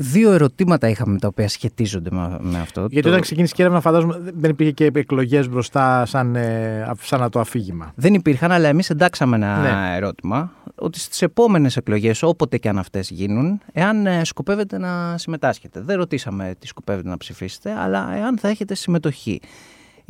Δύο 0.00 0.32
ερωτήματα 0.32 0.88
είχαμε 0.88 1.18
τα 1.18 1.28
οποία 1.28 1.48
σχετίζονται 1.48 2.10
με 2.40 2.58
αυτό. 2.60 2.80
Γιατί 2.80 3.02
το... 3.02 3.08
όταν 3.08 3.20
ξεκίνησε 3.20 3.54
η 3.56 3.62
έρευνα, 3.62 3.80
φαντάζομαι 3.80 4.20
δεν 4.34 4.50
υπήρχε 4.50 4.72
και 4.72 4.90
εκλογές 4.94 5.48
μπροστά 5.48 6.06
σαν, 6.06 6.36
ε, 6.36 6.90
σαν 7.00 7.30
το 7.30 7.40
αφήγημα. 7.40 7.92
Δεν 7.94 8.14
υπήρχαν, 8.14 8.52
αλλά 8.52 8.68
εμείς 8.68 8.90
εντάξαμε 8.90 9.36
ένα 9.36 9.60
ναι. 9.60 9.96
ερώτημα 9.96 10.52
ότι 10.74 11.00
στις 11.00 11.22
επόμενες 11.22 11.76
εκλογές, 11.76 12.22
όποτε 12.22 12.58
και 12.58 12.68
αν 12.68 12.78
αυτές 12.78 13.10
γίνουν, 13.10 13.60
εάν 13.72 14.06
ε, 14.06 14.24
σκοπεύετε 14.24 14.78
να 14.78 15.18
συμμετάσχετε. 15.18 15.80
Δεν 15.80 15.96
ρωτήσαμε 15.96 16.54
τι 16.58 16.66
σκοπεύετε 16.66 17.08
να 17.08 17.16
ψηφίσετε, 17.16 17.72
αλλά 17.78 18.16
εάν 18.16 18.38
θα 18.38 18.48
έχετε 18.48 18.74
συμμετοχή. 18.74 19.40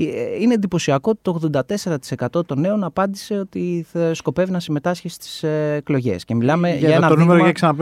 Ε, 0.00 0.40
είναι 0.40 0.54
εντυπωσιακό 0.54 1.10
ότι 1.10 1.20
το 1.22 1.62
84% 2.36 2.46
των 2.46 2.60
νέων 2.60 2.84
απάντησε 2.84 3.34
ότι 3.38 3.86
θα 3.92 4.14
σκοπεύει 4.14 4.50
να 4.50 4.60
συμμετάσχει 4.60 5.08
στις 5.08 5.42
ε, 5.42 5.74
εκλογές. 5.76 6.24
Και 6.24 6.34
μιλάμε 6.34 6.68
για, 6.68 6.88
για 6.88 6.96
ένα 6.96 7.08
το 7.08 7.16
νούμερο 7.16 7.50
για 7.50 7.76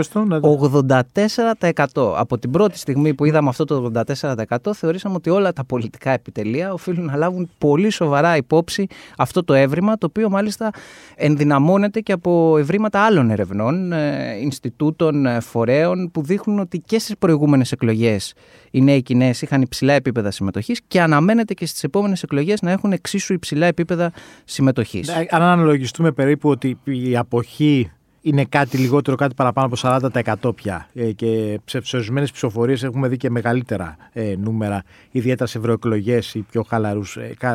84%. 1.95 2.15
Από 2.17 2.39
την 2.39 2.51
πρώτη 2.51 2.79
στιγμή 2.79 3.15
που 3.15 3.25
είδαμε 3.25 3.49
αυτό 3.49 3.65
το 3.65 3.91
84% 4.21 4.57
θεωρήσαμε 4.75 5.15
ότι 5.15 5.31
όλα 5.31 5.53
τα 5.53 5.65
πολιτικά 5.65 6.11
επιτελεία 6.11 6.73
οφείλουν 6.73 7.05
να 7.05 7.17
λάβουν 7.17 7.51
πολύ 7.59 7.91
σοβαρά 7.91 8.37
υπόψη 8.37 8.87
αυτό 9.17 9.45
το 9.45 9.55
έβριμα, 9.55 9.99
το 9.99 10.07
οποίο 10.07 10.31
μάλιστα 10.31 10.71
ενδυναμώνεται 11.15 12.01
και 12.01 12.13
από 12.13 12.59
ευρήματα 12.59 13.01
άλλων 13.01 13.31
ερευνών, 13.31 13.93
ε, 13.93 14.39
Ινστιτούτων, 14.41 15.41
φορέων 15.41 16.11
που 16.11 16.23
δείχνουν 16.23 16.59
ότι 16.59 16.79
και 16.79 16.99
στις 16.99 17.17
προηγούμενες 17.19 17.73
εκλογές 17.73 18.35
οι 18.77 18.81
νέοι 18.81 19.03
Κινέε 19.03 19.33
είχαν 19.41 19.63
υψηλά 19.63 19.93
επίπεδα 19.93 20.31
συμμετοχής 20.31 20.81
και 20.89 21.01
αναμένεται 21.01 21.55
και 21.55 21.67
στις 21.67 21.85
επόμενες 21.85 22.06
εκλογές 22.13 22.63
να 22.63 22.71
έχουν 22.71 22.93
εξίσου 22.93 23.33
υψηλά 23.33 23.67
επίπεδα 23.67 24.13
συμμετοχής. 24.45 25.09
Ναι, 25.09 25.25
αν 25.31 25.43
αναλογιστούμε 25.43 26.13
περίπου 26.13 26.49
ότι 26.49 26.79
η 26.85 27.17
αποχή 27.17 27.91
είναι 28.21 28.45
κάτι 28.45 28.77
λιγότερο, 28.77 29.17
κάτι 29.17 29.35
παραπάνω 29.35 29.67
από 29.67 30.11
40% 30.43 30.57
πια. 30.57 30.89
Ε, 30.95 31.13
και 31.13 31.61
σε 31.65 31.97
ορισμένες 31.97 32.31
ψηφοφορίες 32.31 32.83
έχουμε 32.83 33.09
δει 33.09 33.17
και 33.17 33.31
μεγαλύτερα 33.31 33.97
ε, 34.13 34.35
νούμερα, 34.39 34.83
ιδιαίτερα 35.11 35.47
σε 35.47 35.59
ευρωεκλογές 35.59 36.35
ή 36.35 36.47
πιο 36.51 36.63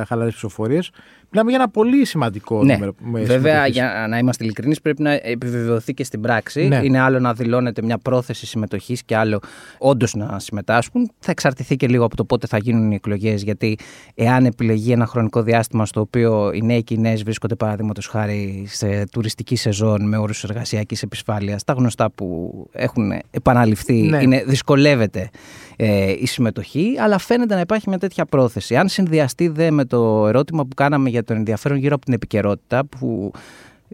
χαλαρές 0.05 0.33
ψηφοφορίες. 0.33 0.91
Μιλάμε 1.33 1.51
για 1.51 1.59
ένα 1.59 1.69
πολύ 1.69 2.05
σημαντικό 2.05 2.63
ναι. 2.63 2.73
νούμερο. 2.73 2.93
Βέβαια, 3.11 3.67
για 3.67 4.05
να 4.09 4.17
είμαστε 4.17 4.43
ειλικρινείς, 4.43 4.81
πρέπει 4.81 5.01
να 5.01 5.11
επιβεβαιωθεί 5.11 5.93
και 5.93 6.03
στην 6.03 6.21
πράξη. 6.21 6.67
Ναι. 6.67 6.79
Είναι 6.83 6.99
άλλο 6.99 7.19
να 7.19 7.33
δηλώνεται 7.33 7.81
μια 7.81 7.97
πρόθεση 7.97 8.45
συμμετοχής 8.45 9.03
και 9.03 9.15
άλλο 9.15 9.39
όντως 9.77 10.13
να 10.13 10.39
συμμετάσχουν. 10.39 11.11
Θα 11.19 11.31
εξαρτηθεί 11.31 11.75
και 11.75 11.87
λίγο 11.87 12.05
από 12.05 12.15
το 12.15 12.25
πότε 12.25 12.47
θα 12.47 12.57
γίνουν 12.57 12.91
οι 12.91 12.95
εκλογές. 12.95 13.43
Γιατί 13.43 13.77
εάν 14.15 14.45
επιλεγεί 14.45 14.91
ένα 14.91 15.05
χρονικό 15.05 15.41
διάστημα 15.41 15.85
στο 15.85 15.99
οποίο 15.99 16.51
οι 16.53 16.61
νέοι 16.61 16.83
Κινέζοι 16.83 17.23
βρίσκονται, 17.23 17.55
παραδείγματος 17.55 18.07
χάρη, 18.07 18.65
σε 18.67 19.05
τουριστική 19.11 19.55
σεζόν 19.55 20.07
με 20.07 20.17
όρους 20.17 20.43
εργασιακής 20.43 21.03
επισφάλειας, 21.03 21.63
τα 21.63 21.73
γνωστά 21.73 22.11
που 22.11 22.51
έχουν 22.71 23.11
επαναληφθεί, 23.31 24.01
ναι. 24.01 24.21
είναι, 24.21 24.43
δυσκολεύεται 24.47 25.29
ε, 25.75 26.11
η 26.11 26.25
συμμετοχή. 26.25 26.95
Αλλά 26.99 27.17
φαίνεται 27.17 27.53
να 27.55 27.59
υπάρχει 27.59 27.89
μια 27.89 27.97
τέτοια 27.97 28.25
πρόθεση. 28.25 28.75
Αν 28.75 28.87
συνδυαστεί 28.87 29.47
δε 29.47 29.71
με 29.71 29.85
το 29.85 30.27
ερώτημα 30.27 30.65
που 30.65 30.75
κάναμε 30.75 31.09
για 31.09 31.20
το 31.23 31.33
ενδιαφέρον 31.33 31.77
γύρω 31.77 31.95
από 31.95 32.05
την 32.05 32.13
επικαιρότητα, 32.13 32.85
που 32.85 33.31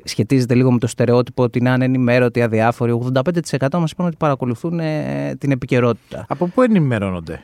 σχετίζεται 0.04 0.56
λίγο 0.56 0.72
με 0.72 0.80
το 0.80 0.88
στερεότυπο 0.88 1.44
ότι 1.44 1.60
είναι 1.60 1.70
ανενημέρωτοι, 1.70 2.42
αδιάφοροι. 2.42 3.00
85% 3.14 3.78
μας 3.80 3.92
είπαν 3.92 4.06
ότι 4.06 4.16
παρακολουθούν 4.20 4.80
ε, 4.80 5.36
την 5.40 5.52
επικαιρότητα. 5.52 6.26
Από 6.28 6.48
πού 6.48 6.62
ενημερώνονται; 6.62 7.44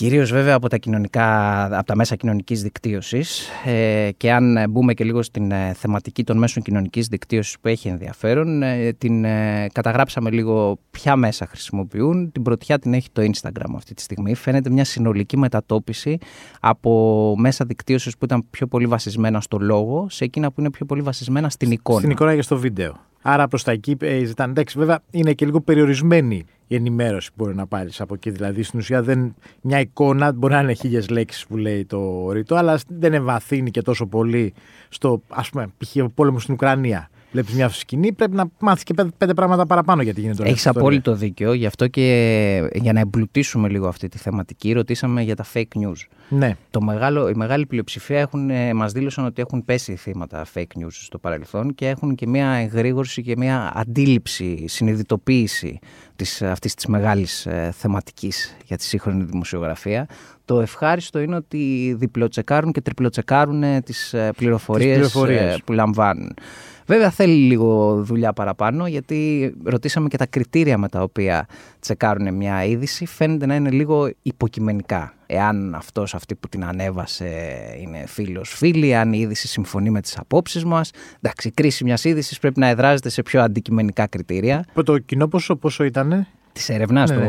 Κυρίως 0.00 0.30
βέβαια 0.32 0.54
από 0.54 0.68
τα, 0.68 0.76
κοινωνικά, 0.76 1.64
από 1.64 1.86
τα 1.86 1.96
μέσα 1.96 2.16
κοινωνικής 2.16 2.62
δικτύωσης. 2.62 3.48
Ε, 3.64 4.10
και 4.16 4.32
αν 4.32 4.70
μπούμε 4.70 4.94
και 4.94 5.04
λίγο 5.04 5.22
στην 5.22 5.50
ε, 5.50 5.72
θεματική 5.76 6.24
των 6.24 6.38
μέσων 6.38 6.62
κοινωνικής 6.62 7.06
δικτύωσης 7.06 7.58
που 7.60 7.68
έχει 7.68 7.88
ενδιαφέρον, 7.88 8.62
ε, 8.62 8.92
την 8.92 9.24
ε, 9.24 9.66
καταγράψαμε 9.72 10.30
λίγο 10.30 10.78
ποια 10.90 11.16
μέσα 11.16 11.46
χρησιμοποιούν. 11.46 12.32
Την 12.32 12.42
πρωτιά 12.42 12.78
την 12.78 12.94
έχει 12.94 13.08
το 13.12 13.22
Instagram 13.22 13.72
αυτή 13.76 13.94
τη 13.94 14.02
στιγμή. 14.02 14.34
Φαίνεται 14.34 14.70
μια 14.70 14.84
συνολική 14.84 15.36
μετατόπιση 15.36 16.18
από 16.60 17.34
μέσα 17.38 17.64
δικτύωσης 17.64 18.16
που 18.18 18.24
ήταν 18.24 18.44
πιο 18.50 18.66
πολύ 18.66 18.86
βασισμένα 18.86 19.40
στο 19.40 19.58
λόγο 19.58 20.06
σε 20.10 20.24
εκείνα 20.24 20.48
που 20.52 20.60
είναι 20.60 20.70
πιο 20.70 20.86
πολύ 20.86 21.02
βασισμένα 21.02 21.48
στην 21.48 21.70
εικόνα. 21.70 21.98
Στην 21.98 22.10
εικόνα 22.10 22.34
και 22.34 22.42
στο 22.42 22.58
βίντεο. 22.58 23.09
Άρα 23.22 23.48
προς 23.48 23.62
τα 23.62 23.72
εκεί 23.72 23.96
ζητάνε. 24.24 24.50
Εντάξει, 24.50 24.78
βέβαια 24.78 25.00
είναι 25.10 25.32
και 25.32 25.44
λίγο 25.44 25.60
περιορισμένη 25.60 26.44
η 26.66 26.74
ενημέρωση 26.74 27.28
που 27.28 27.34
μπορεί 27.44 27.54
να 27.54 27.66
πάρεις 27.66 28.00
από 28.00 28.14
εκεί. 28.14 28.30
Δηλαδή 28.30 28.62
στην 28.62 28.78
ουσία 28.78 29.02
δεν, 29.02 29.34
μια 29.60 29.80
εικόνα 29.80 30.32
μπορεί 30.32 30.52
να 30.52 30.60
είναι 30.60 30.72
χίλιες 30.72 31.08
λέξεις 31.08 31.46
που 31.46 31.56
λέει 31.56 31.84
το 31.84 32.30
ρητό, 32.32 32.54
αλλά 32.54 32.78
δεν 32.88 33.12
εμβαθύνει 33.12 33.70
και 33.70 33.82
τόσο 33.82 34.06
πολύ 34.06 34.54
στο 34.88 35.22
ας 35.28 35.50
πούμε 35.50 35.66
π.χ. 35.78 35.96
πόλεμος 36.14 36.42
στην 36.42 36.54
Ουκρανία 36.54 37.09
βλέπεις 37.32 37.54
μια 37.54 37.68
σκηνή, 37.68 38.12
πρέπει 38.12 38.36
να 38.36 38.50
μάθεις 38.58 38.82
και 38.82 38.94
πέντε, 38.94 39.10
πέντε 39.18 39.34
πράγματα 39.34 39.66
παραπάνω 39.66 40.02
γιατί 40.02 40.20
γίνεται 40.20 40.48
Έχεις 40.48 40.66
απόλυτο 40.66 41.14
δίκιο. 41.14 41.52
Γι' 41.52 41.66
αυτό 41.66 41.88
και 41.88 42.70
για 42.74 42.92
να 42.92 43.00
εμπλουτίσουμε 43.00 43.68
λίγο 43.68 43.88
αυτή 43.88 44.08
τη 44.08 44.18
θεματική, 44.18 44.72
ρωτήσαμε 44.72 45.22
για 45.22 45.36
τα 45.36 45.44
fake 45.52 45.62
news. 45.62 46.06
Ναι. 46.28 46.56
Το 46.70 46.80
μεγάλο, 46.80 47.28
η 47.28 47.34
μεγάλη 47.34 47.66
πλειοψηφία 47.66 48.18
έχουν, 48.18 48.50
ε, 48.50 48.74
μας 48.74 48.92
δήλωσαν 48.92 49.24
ότι 49.24 49.42
έχουν 49.42 49.64
πέσει 49.64 49.96
θύματα 49.96 50.46
fake 50.54 50.82
news 50.82 50.90
στο 50.90 51.18
παρελθόν 51.18 51.74
και 51.74 51.88
έχουν 51.88 52.14
και 52.14 52.26
μια 52.26 52.50
εγρήγορση 52.50 53.22
και 53.22 53.34
μια 53.36 53.72
αντίληψη, 53.74 54.64
συνειδητοποίηση 54.68 55.78
της, 56.16 56.42
αυτής 56.42 56.74
της 56.74 56.86
μεγάλης 56.86 57.46
ε, 57.46 57.72
θεματικής 57.76 58.56
για 58.64 58.76
τη 58.76 58.84
σύγχρονη 58.84 59.24
δημοσιογραφία. 59.24 60.06
Το 60.44 60.60
ευχάριστο 60.60 61.20
είναι 61.20 61.36
ότι 61.36 61.94
διπλοτσεκάρουν 61.98 62.72
και 62.72 62.80
τριπλοτσεκάρουν 62.80 63.62
ε, 63.62 63.80
τις 63.80 64.14
πληροφορίες, 64.36 64.98
τις 64.98 65.12
πληροφορίες. 65.12 65.62
που 65.64 65.72
λαμβάνουν. 65.72 66.34
Βέβαια 66.90 67.10
θέλει 67.10 67.32
λίγο 67.32 67.94
δουλειά 68.04 68.32
παραπάνω 68.32 68.86
γιατί 68.86 69.52
ρωτήσαμε 69.64 70.08
και 70.08 70.16
τα 70.16 70.26
κριτήρια 70.26 70.78
με 70.78 70.88
τα 70.88 71.02
οποία 71.02 71.46
τσεκάρουν 71.80 72.34
μια 72.34 72.64
είδηση 72.64 73.06
φαίνεται 73.06 73.46
να 73.46 73.54
είναι 73.54 73.70
λίγο 73.70 74.10
υποκειμενικά. 74.22 75.14
Εάν 75.26 75.74
αυτός 75.74 76.14
αυτή 76.14 76.34
που 76.34 76.48
την 76.48 76.64
ανέβασε 76.64 77.28
είναι 77.80 78.06
φίλος 78.06 78.54
φίλη, 78.54 78.96
αν 78.96 79.12
η 79.12 79.18
είδηση 79.18 79.48
συμφωνεί 79.48 79.90
με 79.90 80.00
τις 80.00 80.18
απόψεις 80.18 80.64
μας. 80.64 80.90
Εντάξει, 81.20 81.48
η 81.48 81.50
κρίση 81.50 81.84
μιας 81.84 82.04
είδησης 82.04 82.38
πρέπει 82.38 82.60
να 82.60 82.66
εδράζεται 82.66 83.08
σε 83.08 83.22
πιο 83.22 83.42
αντικειμενικά 83.42 84.06
κριτήρια. 84.06 84.64
Το 84.84 84.98
κοινό 84.98 85.28
πόσο, 85.28 85.56
πόσο 85.56 85.84
ήτανε; 85.84 86.26
Της 86.60 86.68
έρευνας. 86.68 87.10
Ναι, 87.10 87.16
ναι. 87.16 87.24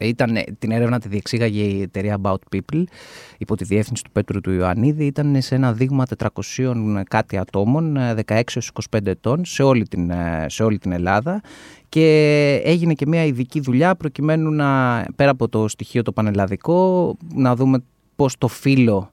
ήταν, 0.00 0.38
την 0.58 0.70
έρευνα 0.70 0.98
τη 0.98 1.08
διεξήγαγε 1.08 1.62
η 1.62 1.82
εταιρεία 1.82 2.18
About 2.22 2.36
People 2.56 2.82
υπό 3.38 3.56
τη 3.56 3.64
διεύθυνση 3.64 4.04
του 4.04 4.10
Πέτρου 4.10 4.40
του 4.40 4.50
Ιωαννίδη. 4.52 5.04
Ήταν 5.04 5.42
σε 5.42 5.54
ένα 5.54 5.72
δείγμα 5.72 6.04
400 6.56 7.02
κάτι 7.08 7.38
ατόμων, 7.38 7.96
16-25 8.26 8.46
ετών, 9.04 9.44
σε 9.44 9.62
όλη, 9.62 9.82
την, 9.82 10.12
σε 10.46 10.62
όλη 10.62 10.78
την 10.78 10.92
Ελλάδα. 10.92 11.40
Και 11.88 12.60
έγινε 12.64 12.94
και 12.94 13.06
μια 13.06 13.24
ειδική 13.24 13.60
δουλειά 13.60 13.94
προκειμένου 13.94 14.50
να, 14.50 15.02
πέρα 15.16 15.30
από 15.30 15.48
το 15.48 15.68
στοιχείο 15.68 16.02
το 16.02 16.12
πανελλαδικό, 16.12 17.16
να 17.34 17.56
δούμε 17.56 17.78
πώς 18.16 18.38
το 18.38 18.48
φύλλο 18.48 19.12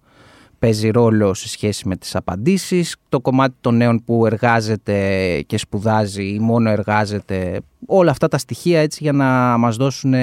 παίζει 0.59 0.89
ρόλο 0.89 1.33
σε 1.33 1.49
σχέση 1.49 1.87
με 1.87 1.95
τις 1.95 2.15
απαντήσεις, 2.15 2.95
το 3.09 3.19
κομμάτι 3.19 3.55
των 3.61 3.77
νέων 3.77 4.03
που 4.03 4.25
εργάζεται 4.25 5.41
και 5.47 5.57
σπουδάζει 5.57 6.23
ή 6.23 6.39
μόνο 6.39 6.69
εργάζεται, 6.69 7.59
όλα 7.85 8.11
αυτά 8.11 8.27
τα 8.27 8.37
στοιχεία 8.37 8.79
έτσι 8.79 8.99
για 9.03 9.11
να 9.11 9.57
μας 9.57 9.75
δώσουν 9.75 10.13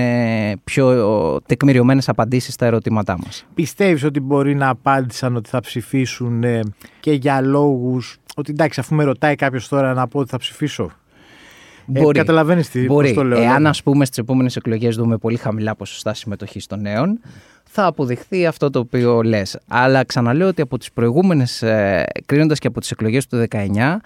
πιο 0.65 1.41
τεκμηριωμένες 1.47 2.09
απαντήσεις 2.09 2.55
στα 2.55 2.67
ερωτήματά 2.67 3.19
μας. 3.25 3.47
Πιστεύεις 3.55 4.05
ότι 4.05 4.21
μπορεί 4.21 4.55
να 4.55 4.69
απάντησαν 4.69 5.37
ότι 5.37 5.49
θα 5.49 5.61
ψηφίσουν 5.61 6.45
ε, 6.45 6.61
και 7.01 7.13
για 7.13 7.41
λόγους, 7.41 8.19
ότι 8.37 8.51
εντάξει 8.51 8.81
αφού 8.81 8.95
με 8.95 9.05
ρωτάει 9.05 9.35
κάποιος 9.35 9.69
τώρα 9.69 9.95
να 9.95 10.09
πω 10.09 10.19
ότι 10.19 10.31
θα 10.31 10.39
ψηφίσω; 10.39 10.91
Ε, 11.93 12.01
μπορεί. 12.01 12.19
Ε, 12.19 12.21
καταλαβαίνεις 12.23 12.71
τι 12.71 12.85
μπορεί. 12.85 13.15
το 13.15 13.25
λέω. 13.25 13.43
Εάν 13.43 13.67
ας 13.67 13.83
πούμε 13.83 14.05
στις 14.05 14.19
επόμενες 14.19 14.57
εκλογές 14.57 14.97
δούμε 14.97 15.17
πολύ 15.17 15.37
χαμηλά 15.37 15.77
ποσοστά 15.77 16.15
συμμετοχής 16.15 16.67
των 16.67 16.81
νέων, 16.81 17.21
θα 17.77 17.87
αποδειχθεί 17.87 18.47
αυτό 18.47 18.71
το 18.71 18.79
οποίο 18.79 19.23
λες. 19.23 19.59
Αλλά 19.69 20.05
ξαναλέω 20.05 20.49
ότι 20.49 20.63
από 20.63 20.79
τις 20.79 20.93
προηγούμενες, 20.93 21.63
ε, 21.63 22.05
κρίνοντας 22.27 22.59
και 22.59 22.67
από 22.67 22.81
τις 22.81 22.91
εκλογές 22.91 23.27
του 23.27 23.37
19, 23.37 24.01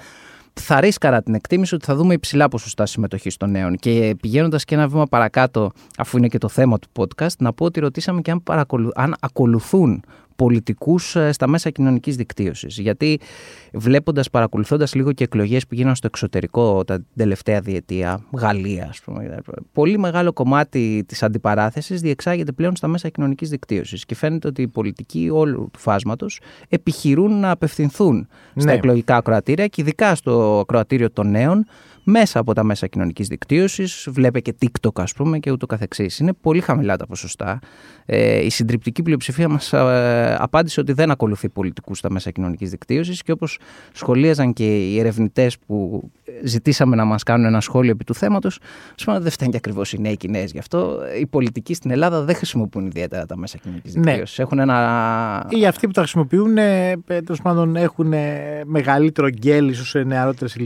θα 0.53 0.81
ρίσκαρα 0.81 1.23
την 1.23 1.35
εκτίμηση 1.35 1.75
ότι 1.75 1.85
θα 1.85 1.95
δούμε 1.95 2.15
υψηλά 2.15 2.49
ποσοστά 2.49 2.87
συμμετοχής 2.87 3.37
των 3.37 3.51
νέων. 3.51 3.77
Και 3.77 4.17
πηγαίνοντας 4.21 4.65
και 4.65 4.75
ένα 4.75 4.89
βήμα 4.89 5.07
παρακάτω, 5.07 5.73
αφού 5.99 6.19
είναι 6.19 6.29
και 6.29 6.39
το 6.39 6.49
θέμα 6.49 6.79
του 6.79 6.89
podcast, 6.97 7.37
να 7.39 7.53
πω 7.53 7.65
ότι 7.65 7.81
ρωτήσαμε 7.81 8.21
και 8.21 8.31
αν, 8.31 8.43
αν 8.95 9.17
ακολουθούν 9.21 10.03
πολιτικούς 10.41 11.17
ε, 11.17 11.33
στα 11.33 11.49
μέσα 11.49 11.71
κοινωνικής 11.71 12.17
δικτύωσης. 12.17 12.79
Γιατί 12.79 13.21
βλέποντας, 13.73 14.31
παρακολουθώντας 14.31 14.95
λίγο 14.95 15.13
και 15.13 15.25
εκλογές 15.25 15.67
που 15.67 15.75
γίνανε 15.75 15.95
στο 15.95 16.07
εξωτερικό 16.07 16.85
τα 16.85 17.05
τελευταία 17.17 17.61
διετία, 17.61 18.25
Γαλλία 18.33 18.87
ας 18.89 19.01
πούμε, 19.01 19.35
πολύ 19.73 19.99
μεγάλο 19.99 20.33
κομμάτι 20.33 21.05
της 21.07 21.23
αντιπαράθεσης 21.23 22.01
διεξάγεται 22.01 22.53
πλέον 22.53 22.77
στα 22.77 22.89
μέσα 22.89 23.09
κοινωνικής 23.09 23.49
δικτύωσης 23.51 24.05
και 24.05 24.15
φαίνεται 24.15 24.49
ότι 24.49 24.63
οι 24.63 24.69
πολιτικοί 24.69 25.29
όλου 25.33 25.69
του 25.73 25.79
φάσματος 25.79 26.41
επιχειρούν 26.69 27.41
να 27.41 27.51
απευθυνθούν 27.51 28.29
στα 28.57 28.71
ναι. 28.71 28.77
εκλογικά 28.77 29.17
ακροατήρια 29.17 29.67
και 29.67 29.81
ειδικά 29.81 30.15
στο 30.15 30.59
ακροατήριο 30.61 31.11
των 31.11 31.31
νέων 31.31 31.67
μέσα 32.05 32.39
από 32.39 32.55
τα 32.55 32.63
μέσα 32.63 32.87
κοινωνικής 32.87 33.29
δικτύωσης, 33.29 34.09
βλέπε 34.11 34.41
και 34.41 34.55
TikTok 34.63 35.03
ας 35.03 35.13
πούμε 35.13 35.39
και 35.39 35.51
ούτω 35.51 35.67
καθεξής. 35.67 36.19
Είναι 36.19 36.33
πολύ 36.33 36.61
χαμηλά 36.61 36.97
τα 36.97 37.07
ποσοστά. 37.07 37.59
Ε, 38.07 38.45
η 38.45 38.51
συντριπτική 38.51 39.03
πλειοψηφία 39.03 39.49
μας 39.49 39.73
ε, 39.73 40.37
απάντησε 40.39 40.81
ότι 40.81 40.93
δεν 40.93 41.11
ακολουθεί 41.11 41.49
πολιτικούς 41.49 41.99
στα 41.99 42.11
μέσα 42.11 42.31
κοινωνικής 42.31 42.71
δικτύωσης 42.71 43.23
και 43.23 43.33
όπως 43.33 43.59
σχολίαζαν 43.93 44.53
και 44.53 44.65
οι 44.65 44.99
ερευνητές 44.99 45.59
που 45.59 46.11
ζητήσαμε 46.45 46.97
να 46.97 47.05
μας 47.05 47.23
κάνουν 47.23 47.47
ένα 47.47 47.61
σχόλιο 47.61 47.91
επί 47.91 48.05
του 48.05 48.15
θέματος, 48.15 48.59
πούμε, 49.05 49.19
δεν 49.19 49.31
φταίνει 49.31 49.51
και 49.51 49.57
ακριβώς 49.57 49.93
οι 49.93 50.01
νέοι 50.01 50.17
Κινέζοι 50.17 50.51
γι' 50.53 50.59
αυτό. 50.59 50.99
Οι 51.21 51.27
πολιτικοί 51.27 51.75
στην 51.75 51.91
Ελλάδα 51.91 52.23
δεν 52.23 52.35
χρησιμοποιούν 52.35 52.87
ιδιαίτερα 52.87 53.27
τα 53.27 53.37
μέσα 53.37 53.59
κοινωνικής 53.59 53.95
ναι. 53.95 54.03
δικτύωσης. 54.03 54.39
Έχουν 54.39 54.59
ένα... 54.59 55.47
Ή 55.49 55.67
αυτοί 55.67 55.87
που 55.87 55.93
τα 55.93 56.01
χρησιμοποιούν, 56.01 56.59
ε, 56.59 56.97
τέλος 57.07 57.43
πάντων, 57.43 57.77
έχουν 57.77 58.13
μεγαλύτερο 58.65 59.29
γκέλ 59.29 59.69
ίσως 59.69 59.89
σε 59.89 60.03
νεαρότερες 60.03 60.57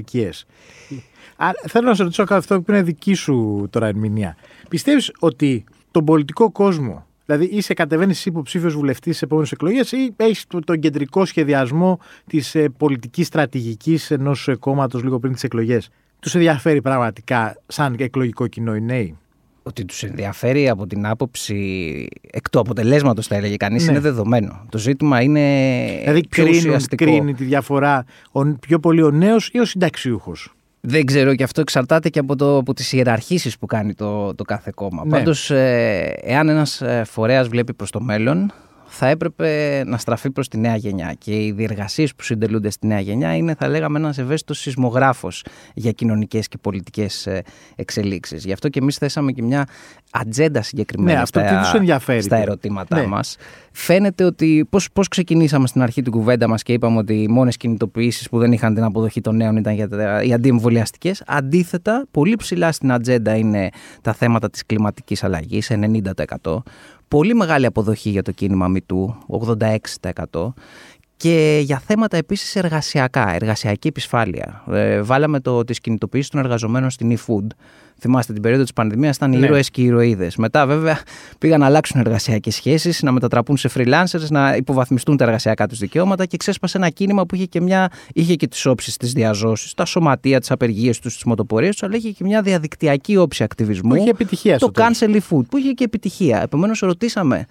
ηλικίε. 1.41 1.69
Θέλω 1.69 1.89
να 1.89 1.95
σε 1.95 2.03
ρωτήσω 2.03 2.25
αυτό 2.29 2.61
που 2.61 2.71
είναι 2.71 2.83
δική 2.83 3.15
σου 3.15 3.67
τώρα 3.71 3.87
ερμηνεία. 3.87 4.37
Πιστεύεις 4.69 5.13
ότι 5.19 5.65
τον 5.91 6.05
πολιτικό 6.05 6.51
κόσμο, 6.51 7.07
δηλαδή 7.27 7.45
είσαι 7.45 7.75
κατεβαίνεις 7.75 8.27
υποψήφιος 8.27 8.75
βουλευτής 8.75 9.17
στι 9.17 9.25
επόμενες 9.25 9.53
εκλογές 9.53 9.93
ή 9.93 10.13
έχεις 10.17 10.47
τον 10.65 10.79
κεντρικό 10.79 11.25
σχεδιασμό 11.25 11.99
της 12.27 12.55
ε, 12.55 12.69
πολιτικής 12.69 13.27
στρατηγικής 13.27 14.11
ενός 14.11 14.49
κόμματος 14.59 15.03
λίγο 15.03 15.19
πριν 15.19 15.33
τις 15.33 15.43
εκλογές; 15.45 15.91
Τους 16.21 16.35
ενδιαφέρει 16.35 16.81
πραγματικά 16.83 17.57
σαν 17.67 17.97
εκλογικό 17.99 18.47
κοινό 18.47 18.75
οι 18.75 18.81
νέοι; 18.81 19.19
Ότι 19.63 19.85
τους 19.85 20.03
ενδιαφέρει 20.03 20.69
από 20.69 20.87
την 20.87 21.07
άποψη 21.07 22.09
εκ 22.31 22.51
του 22.51 22.59
αποτελέσματος, 22.59 23.27
θα 23.27 23.37
έλεγε 23.37 23.57
κανείς, 23.57 23.85
ναι. 23.85 23.91
είναι 23.91 24.01
δεδομένο. 24.01 24.67
Το 24.69 24.79
ζήτημα 24.79 25.23
είναι. 25.23 25.41
Δηλαδή, 26.01 26.27
πιο 26.29 26.45
κρίνουν, 26.45 26.59
ουσιαστικό. 26.59 27.05
κρίνει 27.05 27.35
τη 27.35 27.45
διαφορά 27.45 28.05
πιο 28.61 28.79
πολύ 28.79 29.03
ο 29.03 29.11
νέος 29.11 29.51
ή 29.53 29.59
ο 29.59 29.65
συνταξιούχος; 29.65 30.55
Δεν 30.87 31.05
ξέρω 31.05 31.35
και 31.35 31.43
αυτό 31.43 31.61
εξαρτάται 31.61 32.09
και 32.09 32.19
από, 32.19 32.37
το, 32.37 32.57
από 32.57 32.75
τις 32.75 32.93
ιεραρχήσεις 32.93 33.59
που 33.59 33.67
κάνει 33.67 33.95
το, 33.95 34.35
το 34.35 34.45
κάθε 34.45 34.73
κόμμα. 34.75 35.05
Ναι. 35.05 35.11
Πάντως, 35.11 35.51
ε, 35.51 36.17
εάν 36.23 36.49
ένας 36.49 36.81
ε, 36.81 37.03
φορέας 37.07 37.49
βλέπει 37.49 37.75
προς 37.75 37.91
το 37.91 38.01
μέλλον, 38.01 38.53
θα 38.95 39.09
έπρεπε 39.09 39.83
να 39.87 39.99
στραφεί 39.99 40.31
προς 40.31 40.49
τη 40.49 40.59
νέα 40.59 40.77
γενιά 40.77 41.15
και 41.19 41.45
οι 41.45 41.53
διεργασίες 41.53 42.15
που 42.15 42.23
συντελούνται 42.23 42.71
στη 42.71 42.87
νέα 42.87 43.01
γενιά 43.01 43.37
είναι 43.37 43.55
θα 43.59 43.69
λέγαμε 43.69 43.99
ένας 43.99 44.19
ευαίσθητος 44.19 44.59
σεισμογράφος 44.59 45.45
για 45.75 45.91
κοινωνικές 45.91 46.49
και 46.49 46.59
πολιτικές 46.61 47.27
ε, 47.27 47.43
εξελίξεις. 47.77 48.45
Γι' 48.45 48.53
αυτό 48.53 48.69
και 48.69 48.79
εμείς 48.79 48.97
θέσαμε 48.97 49.33
και 49.33 49.43
μια 49.43 49.67
ατζέντα 50.11 50.63
συγκεκριμένα 50.63 51.19
ναι, 51.19 51.27
στα, 51.27 52.21
στα 52.21 52.37
ερωτήματά 52.37 52.97
ναι. 52.97 53.07
μας. 53.07 53.37
Φαίνεται 53.73 54.25
ότι 54.25 54.67
πώς, 54.71 54.89
πώς 54.93 55.09
ξεκινήσαμε 55.09 55.67
στην 55.67 55.83
αρχή 55.83 56.03
την 56.03 56.13
κουβέντα 56.13 56.49
μας 56.49 56.63
και 56.63 56.73
είπαμε 56.73 56.99
ότι 56.99 57.23
οι 57.23 57.29
μόνες 57.29 57.57
κινητοποιήσεις 57.57 58.29
που 58.29 58.39
δεν 58.39 58.53
είχαν 58.53 58.75
την 58.75 58.85
αποδοχή 58.85 59.21
των 59.21 59.37
νέων 59.37 59.57
ήταν 59.57 59.75
για 59.75 59.89
τα, 59.89 60.23
οι 60.23 60.33
αντιεμβολιαστικές. 60.33 61.23
Αντίθετα, 61.27 62.07
πολύ 62.11 62.37
ψηλά 62.37 62.73
στην 62.73 62.93
ατζέντα 62.93 63.37
είναι 63.37 63.69
τα 64.01 64.13
θέματα 64.13 64.51
της 64.51 64.67
κλιματικής 64.67 65.25
αλλαγής, 65.25 65.71
90%. 65.71 66.63
Πολύ 67.15 67.35
μεγάλη 67.35 67.67
αποδοχή 67.67 68.11
για 68.11 68.23
το 68.23 68.33
κίνημα 68.33 68.69
Μητού, 68.69 69.15
86% 70.33 70.53
και 71.17 71.61
για 71.65 71.83
θέματα 71.87 72.17
επίσης 72.17 72.57
εργασιακά, 72.57 73.35
εργασιακή 73.35 73.89
επισφάλεια. 73.89 74.65
Ε, 74.71 75.03
βάλαμε 75.03 75.41
το, 75.41 75.65
τις 75.65 75.81
κινητοποιήσεις 75.81 76.31
των 76.31 76.41
εργαζομένων 76.41 76.91
στην 76.91 77.19
e-food. 77.19 77.47
Θυμάστε 77.99 78.33
την 78.33 78.43
περίοδο 78.43 78.63
της 78.63 78.73
πανδημίας 78.73 79.17
ήταν 79.17 79.33
οι 79.33 79.37
ναι. 79.37 79.47
ήρωες 79.47 79.71
και 79.71 79.81
οι 79.81 79.85
ηρωίδες. 79.85 80.37
Μετά 80.37 80.67
βέβαια 80.67 80.99
πήγαν 81.39 81.61
να 81.61 81.67
αλλάξουν 81.67 82.01
εργασιακές 82.01 82.55
σχέσεις, 82.55 83.03
να 83.03 83.13
μετατραπούν 83.13 83.57
σε 83.57 83.71
freelancers, 83.75 84.27
να 84.31 84.57
υποβαθμιστούν 84.57 85.17
τα 85.17 85.25
εργασιακά 85.25 85.67
τους 85.67 85.79
δικαιώματα 85.79 86.27
και 86.27 86.37
ξέσπασε 86.37 86.77
ένα 86.77 86.89
κίνημα 86.89 87.27
που 87.27 87.35
είχε 87.35 87.45
και, 87.45 87.61
μια, 87.61 87.91
είχε 88.13 88.35
και 88.35 88.49
τις 88.49 88.67
όψεις 88.67 88.97
της 88.97 89.13
διαζώσης, 89.13 89.75
τα 89.75 89.85
σωματεία, 89.85 90.41
τις 90.41 90.51
απεργίες 90.51 90.99
τους, 90.99 91.15
τις 91.15 91.25
μοτοπορίες 91.25 91.71
τους, 91.71 91.83
αλλά 91.83 91.97
είχε 91.97 92.11
και 92.11 92.25
μια 92.25 92.43
διαδικτυακή 92.43 93.17
όψη 93.17 93.43
ακτιβισμού. 93.43 93.89
Που 93.89 93.97
είχε 93.97 94.11
επιτυχία 94.11 94.59
Το 94.59 94.71
cancel 94.75 95.15
e-food, 95.15 95.43
που 95.49 95.57
είχε 95.57 95.73
και 95.73 95.85
επιτυχία. 95.85 96.43
Επομένως 96.43 96.79
ρωτήσαμε 96.81 97.47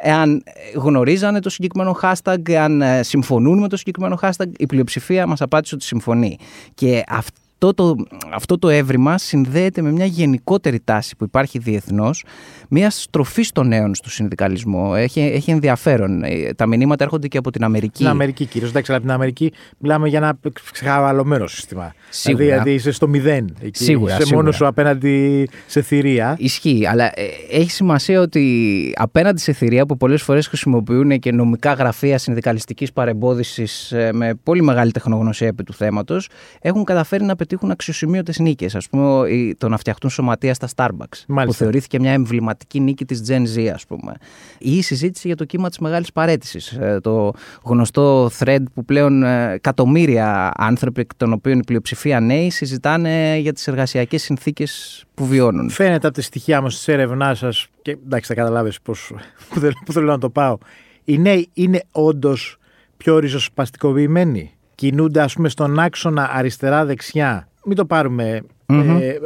εάν 0.00 0.42
γνωρίζανε 0.74 1.40
το 1.40 1.50
συγκεκριμένο 1.50 1.98
hashtag, 2.02 2.48
εάν 2.48 2.82
ε, 2.82 3.02
συμφωνούν 3.02 3.58
με 3.58 3.68
το 3.68 3.76
συγκεκριμένο 3.76 4.18
hashtag, 4.22 4.46
η 4.58 4.66
πλειοψηφία 4.66 5.26
μας 5.26 5.40
απάντησε 5.40 5.74
ότι 5.74 5.84
συμφωνεί. 5.84 6.38
Και 6.74 7.04
αυτό 7.08 7.45
αυτό 7.58 7.74
το, 7.74 7.96
αυτό 8.32 8.58
το 8.58 8.68
έβριμα 8.68 9.18
συνδέεται 9.18 9.82
με 9.82 9.90
μια 9.92 10.04
γενικότερη 10.04 10.80
τάση 10.84 11.16
που 11.16 11.24
υπάρχει 11.24 11.58
διεθνώς, 11.58 12.24
μια 12.68 12.90
στροφή 12.90 13.46
των 13.52 13.68
νέων 13.68 13.94
στο 13.94 14.10
συνδικαλισμό. 14.10 14.92
Έχει, 14.96 15.20
έχει 15.20 15.50
ενδιαφέρον. 15.50 16.22
Ε, 16.22 16.52
τα 16.56 16.66
μηνύματα 16.66 17.04
έρχονται 17.04 17.28
και 17.28 17.38
από 17.38 17.50
την 17.50 17.64
Αμερική. 17.64 17.98
Την 17.98 18.06
Αμερική 18.06 18.44
κυρίως. 18.44 18.70
Εντάξει, 18.70 18.92
αλλά 18.92 19.00
την 19.00 19.10
Αμερική 19.10 19.52
μιλάμε 19.78 20.08
για 20.08 20.18
ένα 20.18 20.38
ξεχαβαλωμένο 20.72 21.46
σύστημα. 21.46 21.94
Σίγουρα. 22.10 22.44
Δηλαδή, 22.44 22.60
δηλαδή 22.62 22.78
είσαι 22.78 22.90
στο 22.90 23.08
μηδέν. 23.08 23.56
Εκεί, 23.60 23.84
σίγουρα. 23.84 24.16
Είσαι 24.20 24.34
μόνος 24.34 24.56
σου 24.56 24.66
απέναντι 24.66 25.48
σε 25.66 25.82
θηρία. 25.82 26.36
Ισχύει. 26.38 26.86
Αλλά 26.86 27.04
ε, 27.04 27.26
έχει 27.50 27.70
σημασία 27.70 28.20
ότι 28.20 28.92
απέναντι 28.96 29.40
σε 29.40 29.52
θηρία 29.52 29.86
που 29.86 29.96
πολλές 29.96 30.22
φορές 30.22 30.46
χρησιμοποιούν 30.46 31.18
και 31.18 31.32
νομικά 31.32 31.72
γραφεία 31.72 32.18
συνδικαλιστικής 32.18 32.92
παρεμπόδιση 32.92 33.66
ε, 33.90 34.12
με 34.12 34.34
πολύ 34.42 34.62
μεγάλη 34.62 34.90
τεχνογνωσία 34.90 35.46
επί 35.46 35.62
του 35.62 35.72
θέματος, 35.72 36.28
έχουν 36.60 36.84
καταφέρει 36.84 37.24
να 37.24 37.36
πετύχουν 37.36 37.46
αξιοσημείωτες 37.62 38.38
νίκες. 38.38 38.74
Α 38.74 38.80
πούμε, 38.90 39.28
το 39.58 39.68
να 39.68 39.76
φτιαχτούν 39.76 40.10
σωματεία 40.10 40.54
στα 40.54 40.68
Starbucks. 40.74 41.24
Μάλιστα. 41.28 41.44
Που 41.44 41.52
θεωρήθηκε 41.52 42.00
μια 42.00 42.12
εμβληματική 42.12 42.80
νίκη 42.80 43.04
της 43.04 43.22
Gen 43.28 43.42
Z, 43.56 43.70
ας 43.74 43.86
πούμε. 43.86 44.12
Ή 44.58 44.76
η 44.76 44.82
συζήτηση 44.82 45.26
για 45.26 45.36
το 45.36 45.44
κύμα 45.44 45.68
της 45.68 45.78
μεγάλης 45.78 46.12
παρέτησης. 46.12 46.72
Ε, 46.72 46.98
το 47.02 47.32
γνωστό 47.62 48.30
thread 48.38 48.62
που 48.74 48.84
πλέον 48.84 49.22
ε, 49.22 49.52
εκατομμύρια 49.52 50.52
άνθρωποι, 50.56 51.00
εκ 51.00 51.14
των 51.16 51.32
οποίων 51.32 51.58
η 51.58 51.64
πλειοψηφία 51.64 52.20
νέοι, 52.20 52.50
συζητάνε 52.50 53.36
για 53.38 53.52
τις 53.52 53.68
εργασιακές 53.68 54.22
συνθήκες 54.22 55.04
που 55.14 55.26
βιώνουν. 55.26 55.70
Φαίνεται 55.70 56.06
από 56.06 56.16
τη 56.16 56.22
στοιχεία 56.22 56.60
μας 56.60 56.74
της 56.74 56.88
έρευνάς 56.88 57.38
σας, 57.38 57.66
και 57.82 57.90
εντάξει, 57.90 58.28
θα 58.28 58.34
καταλάβεις 58.34 58.80
που 58.80 59.92
θέλω 59.92 60.06
να 60.06 60.18
το 60.18 60.30
πάω. 60.30 60.58
Οι 61.04 61.18
νέοι 61.18 61.48
είναι 61.52 61.82
όντως 61.92 62.58
πιο 62.96 63.18
ριζοσπαστικοποιημένοι; 63.18 64.55
Κινούνται 64.76 65.20
ας 65.20 65.34
πούμε 65.34 65.48
στον 65.48 65.78
άξονα 65.78 66.30
αριστερά-δεξιά. 66.32 67.48
Μην 67.64 67.76
το 67.76 67.84
παρουμε 67.84 68.42
ε, 68.66 69.18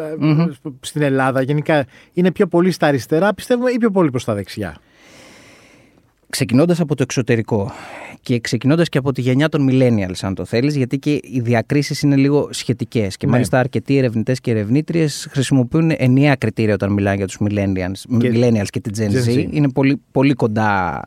στην 0.80 1.02
Ελλάδα. 1.02 1.42
Γενικά 1.42 1.86
είναι 2.12 2.32
πιο 2.32 2.46
πολύ 2.46 2.70
στα 2.70 2.86
αριστερά 2.86 3.34
πιστεύουμε 3.34 3.70
ή 3.70 3.76
πιο 3.78 3.90
πολύ 3.90 4.10
προς 4.10 4.24
τα 4.24 4.34
δεξιά. 4.34 4.76
Ξεκινώντας 6.30 6.80
από 6.80 6.94
το 6.94 7.02
εξωτερικό 7.02 7.72
και 8.20 8.40
ξεκινώντας 8.40 8.88
και 8.88 8.98
από 8.98 9.12
τη 9.12 9.20
γενιά 9.20 9.48
των 9.48 9.68
millennials 9.70 10.18
αν 10.20 10.34
το 10.34 10.44
θέλεις 10.44 10.76
γιατί 10.76 10.98
και 10.98 11.10
οι 11.10 11.40
διακρίσεις 11.40 12.02
είναι 12.02 12.16
λίγο 12.16 12.48
σχετικές 12.50 13.16
και 13.16 13.26
ναι. 13.26 13.32
μάλιστα 13.32 13.58
αρκετοί 13.58 13.96
ερευνητές 13.96 14.40
και 14.40 14.50
ερευνήτριες 14.50 15.28
χρησιμοποιούν 15.30 15.92
ενιαία 15.96 16.34
κριτήρια 16.34 16.74
όταν 16.74 16.92
μιλάνε 16.92 17.16
για 17.16 17.26
τους 17.26 17.38
millennials 17.40 18.18
και, 18.18 18.32
millennials 18.34 18.68
και 18.70 18.80
την 18.80 18.92
Gen 18.96 19.28
Z. 19.28 19.46
Είναι 19.50 19.70
πολύ, 19.70 20.00
πολύ 20.12 20.34
κοντά 20.34 21.02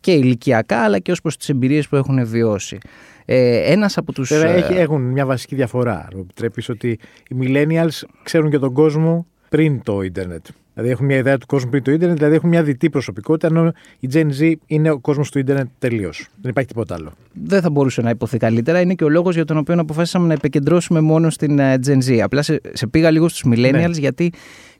και 0.00 0.12
ηλικιακά 0.12 0.78
αλλά 0.78 0.98
και 0.98 1.10
ως 1.10 1.20
προς 1.20 1.36
τις 1.36 1.48
εμπειρίες 1.48 1.88
που 1.88 1.96
έχουν 1.96 2.26
βιώσει. 2.26 2.78
Ε, 3.24 3.72
ένας 3.72 3.96
από 3.96 4.12
τους... 4.12 4.28
Βέβαια, 4.28 4.70
ε, 4.70 4.80
έχουν 4.80 5.02
μια 5.02 5.26
βασική 5.26 5.54
διαφορά. 5.54 6.08
Επιτρέπεις 6.18 6.68
ότι 6.68 6.98
οι 7.28 7.36
millennials 7.40 8.02
ξέρουν 8.22 8.50
και 8.50 8.58
τον 8.58 8.72
κόσμο 8.72 9.26
πριν 9.48 9.82
το 9.82 10.02
ίντερνετ. 10.02 10.46
Δηλαδή 10.74 10.92
έχουν 10.92 11.06
μια 11.06 11.16
ιδέα 11.16 11.38
του 11.38 11.46
κόσμου 11.46 11.70
πριν 11.70 11.82
το 11.82 11.90
ίντερνετ, 11.90 12.16
δηλαδή 12.18 12.34
έχουν 12.34 12.48
μια 12.48 12.62
διτή 12.62 12.90
προσωπικότητα, 12.90 13.46
ενώ 13.46 13.72
η 13.98 14.08
Gen 14.12 14.26
Z 14.40 14.52
είναι 14.66 14.90
ο 14.90 14.98
κόσμος 14.98 15.30
του 15.30 15.38
ίντερνετ 15.38 15.66
τελείως. 15.78 16.28
Δεν 16.40 16.50
υπάρχει 16.50 16.68
τίποτα 16.68 16.94
άλλο. 16.94 17.12
Δεν 17.32 17.60
θα 17.60 17.70
μπορούσε 17.70 18.02
να 18.02 18.10
υποθεί 18.10 18.38
καλύτερα. 18.38 18.80
Είναι 18.80 18.94
και 18.94 19.04
ο 19.04 19.08
λόγος 19.08 19.34
για 19.34 19.44
τον 19.44 19.56
οποίο 19.56 19.74
αποφάσισαμε 19.80 20.26
να 20.26 20.32
επικεντρώσουμε 20.32 21.00
μόνο 21.00 21.30
στην 21.30 21.58
ε, 21.58 21.78
Gen 21.86 21.98
Z. 22.08 22.18
Απλά 22.18 22.42
σε, 22.42 22.60
σε 22.72 22.86
πήγα 22.86 23.10
λίγο 23.10 23.28
στους 23.28 23.44
millennials, 23.46 23.90
ναι. 23.90 23.98
γιατί 23.98 24.32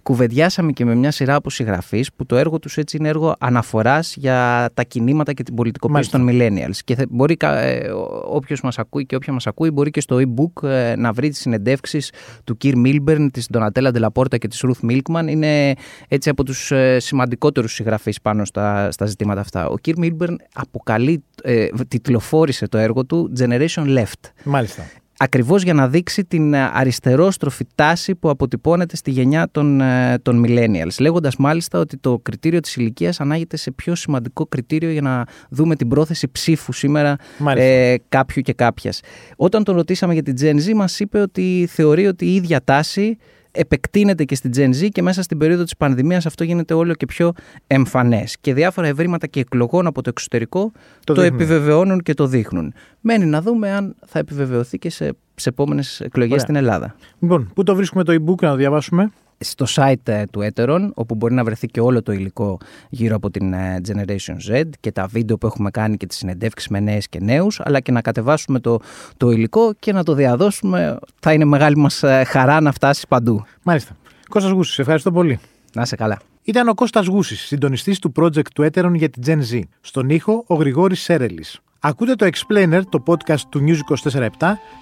κουβεντιάσαμε 0.03 0.73
και 0.73 0.85
με 0.85 0.95
μια 0.95 1.11
σειρά 1.11 1.35
από 1.35 1.51
συγγραφείς 1.51 2.13
που 2.13 2.27
το 2.27 2.37
έργο 2.37 2.59
τους 2.59 2.77
έτσι 2.77 2.97
είναι 2.97 3.09
έργο 3.09 3.35
αναφοράς 3.39 4.15
για 4.17 4.71
τα 4.75 4.83
κινήματα 4.83 5.33
και 5.33 5.43
την 5.43 5.55
πολιτικοποίηση 5.55 6.11
των 6.11 6.29
millennials. 6.31 6.77
Και 6.85 6.95
θα, 6.95 7.05
μπορεί 7.09 7.37
ε, 7.41 7.91
όποιος 8.25 8.61
μας 8.61 8.79
ακούει 8.79 9.07
και 9.07 9.17
όποια 9.17 9.33
μας 9.33 9.47
ακούει, 9.47 9.71
μπορεί 9.71 9.91
και 9.91 10.01
στο 10.01 10.21
e-book 10.21 10.69
ε, 10.69 10.97
να 10.97 11.13
βρει 11.13 11.29
τις 11.29 11.39
συνεντεύξεις 11.39 12.13
του 12.45 12.57
Κυρ 12.57 12.77
Μίλμπερν, 12.77 13.31
της 13.31 13.49
Ντονατέλα 13.53 13.91
Ντελαπόρτα 13.91 14.37
και 14.39 14.49
της 14.49 14.65
Ruth 14.67 14.81
Μίλκμαν. 14.83 15.29
Είναι 15.29 15.75
έτσι 16.09 16.29
από 16.29 16.45
τους 16.45 16.71
ε, 16.71 16.99
σημαντικότερους 16.99 17.73
συγγραφείς 17.73 18.21
πάνω 18.21 18.45
στα, 18.45 18.91
στα 18.91 19.07
ζητήματα 19.07 19.41
αυτά. 19.41 19.69
Ο 19.69 19.79
Κυρ 19.79 19.99
Μίλμπερν 19.99 20.41
αποκαλεί, 20.55 21.25
ε, 21.43 21.67
τιτλοφόρησε 21.89 22.69
το 22.69 22.79
έργο 22.79 23.05
του 23.05 23.33
Generation 23.39 23.99
Left. 23.99 24.31
Μάλιστα 24.45 24.83
ακριβώς 25.23 25.63
για 25.63 25.75
να 25.75 25.89
δείξει 25.89 26.25
την 26.25 26.55
ε, 26.55 26.71
αριστερόστροφη 26.73 27.67
τάση 27.75 28.15
που 28.15 28.31
αποτυπώνεται 28.31 28.97
στη 28.97 29.11
γενιά 29.11 29.49
των, 29.51 29.81
ε, 29.81 30.19
των 30.23 30.45
millennials, 30.47 31.01
λέγοντας 31.01 31.37
μάλιστα 31.37 31.79
ότι 31.79 31.97
το 31.97 32.19
κριτήριο 32.23 32.61
της 32.61 32.77
ηλικίας 32.77 33.21
ανάγεται 33.21 33.57
σε 33.57 33.71
πιο 33.71 33.95
σημαντικό 33.95 34.47
κριτήριο 34.47 34.91
για 34.91 35.03
να 35.03 35.25
δούμε 35.51 35.77
την 35.77 35.89
πρόθεση 35.89 36.29
ψήφου 36.29 36.73
σήμερα 36.73 37.17
ε, 37.57 37.95
κάποιου 38.09 38.43
και 38.43 38.53
κάποιας. 38.53 39.01
Όταν 39.37 39.65
τον 39.65 39.75
ρωτήσαμε 39.75 40.13
για 40.13 40.23
την 40.23 40.35
Gen 40.41 40.69
Z 40.69 40.75
μας 40.75 41.01
είπε 41.01 41.19
ότι 41.19 41.69
θεωρεί 41.71 42.07
ότι 42.07 42.27
η 42.27 42.35
ίδια 42.35 42.61
τάση 42.65 43.17
επεκτείνεται 43.53 44.25
και 44.25 44.35
στην 44.35 44.51
Gen 44.57 44.71
Z 44.83 44.89
και 44.93 45.03
μέσα 45.03 45.23
στην 45.23 45.39
περίοδο 45.39 45.63
της 45.63 45.77
πανδημίας 45.77 46.27
αυτό 46.27 46.45
γίνεται 46.45 46.75
όλο 46.75 46.95
και 46.95 47.07
πιο 47.07 47.33
εμφανές. 47.67 48.37
Και 48.41 48.55
διάφορα 48.55 48.87
ευρήματα 48.87 49.27
και 49.27 49.41
εκλογών 49.41 49.87
από 49.87 50.03
το 50.03 50.09
εξωτερικό 50.09 50.73
το, 51.05 51.21
επιβεβαιώνουν 51.21 52.01
και 52.01 52.15
το 52.15 52.27
δείχνουν. 52.27 52.75
Μένει 53.01 53.25
να 53.25 53.43
δούμε 53.43 53.71
αν 53.71 53.95
θα 54.07 54.19
επιβεβαιωθεί 54.19 54.79
και 54.79 54.91
σε, 54.91 55.13
σε 55.35 55.49
επόμενες 55.49 56.01
εκλογές 56.01 56.43
στην 56.43 56.57
Ελλάδα. 56.57 56.95
Λοιπόν, 57.19 57.51
πού 57.55 57.63
το 57.63 57.75
βρίσκουμε 57.75 58.05
το 58.05 58.13
e-book 58.13 58.41
να 58.41 58.51
το 58.51 58.57
διαβάσουμε; 58.57 59.13
Στο 59.43 59.67
site 59.69 60.09
ε, 60.09 60.25
του 60.31 60.49
Eteron, 60.53 60.91
όπου 60.95 61.15
μπορεί 61.15 61.35
να 61.35 61.45
βρεθεί 61.45 61.67
και 61.67 61.81
όλο 61.81 62.03
το 62.03 62.13
υλικό 62.13 62.59
γύρω 62.89 63.17
από 63.17 63.31
την 63.31 63.53
ε, 63.53 63.81
Generation 63.89 64.53
Z 64.53 64.63
και 64.81 64.93
τα 64.93 65.07
βίντεο 65.07 65.39
που 65.39 65.47
έχουμε 65.47 65.71
κάνει 65.71 65.97
και 65.97 66.07
τις 66.07 66.17
συνεντεύξεις 66.17 66.69
με 66.69 66.81
νέες 66.81 67.09
και 67.09 67.19
νέους, 67.21 67.61
αλλά 67.65 67.81
και 67.81 67.93
να 67.93 68.01
κατεβάσουμε 68.01 68.61
το, 68.61 68.81
το 69.17 69.31
υλικό 69.31 69.73
και 69.79 69.93
να 69.93 70.05
το 70.05 70.15
διαδώσουμε. 70.15 70.99
Θα 71.21 71.33
είναι 71.33 71.45
μεγάλη 71.45 71.77
μας 71.77 72.03
ε, 72.03 72.25
χαρά 72.27 72.61
να 72.61 72.73
φτάσεις 72.73 73.07
παντού. 73.07 73.45
Μάλιστα. 73.63 73.97
Κώστας 74.29 74.53
Γούσης, 74.53 74.79
ευχαριστώ 74.79 75.13
πολύ. 75.13 75.41
Να 75.75 75.83
είσαι 75.83 75.97
καλά. 75.97 76.19
Ήταν 76.43 76.69
ο 76.69 76.75
Κώστας 76.75 77.07
Γούσης, 77.07 77.41
συντονιστής 77.41 77.99
του 77.99 78.13
project 78.17 78.47
του 78.55 78.63
Eteron 78.63 78.93
για 78.95 79.09
την 79.09 79.23
Gen 79.27 79.55
Z. 79.55 79.61
Στον 79.81 80.11
ήχο, 80.11 80.45
ο 80.47 80.55
Γρηγόρης 80.55 81.01
Σέρελης. 81.01 81.61
Ακούτε 81.85 82.15
το 82.15 82.27
Explainer, 82.27 82.81
το 82.89 83.03
podcast 83.07 83.41
του 83.49 83.65
News 83.67 84.09
24 84.11 84.29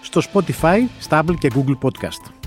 στο 0.03 0.21
Spotify, 0.33 0.79
Stable 1.09 1.35
και 1.39 1.51
Google 1.55 1.79
Podcast. 1.83 2.40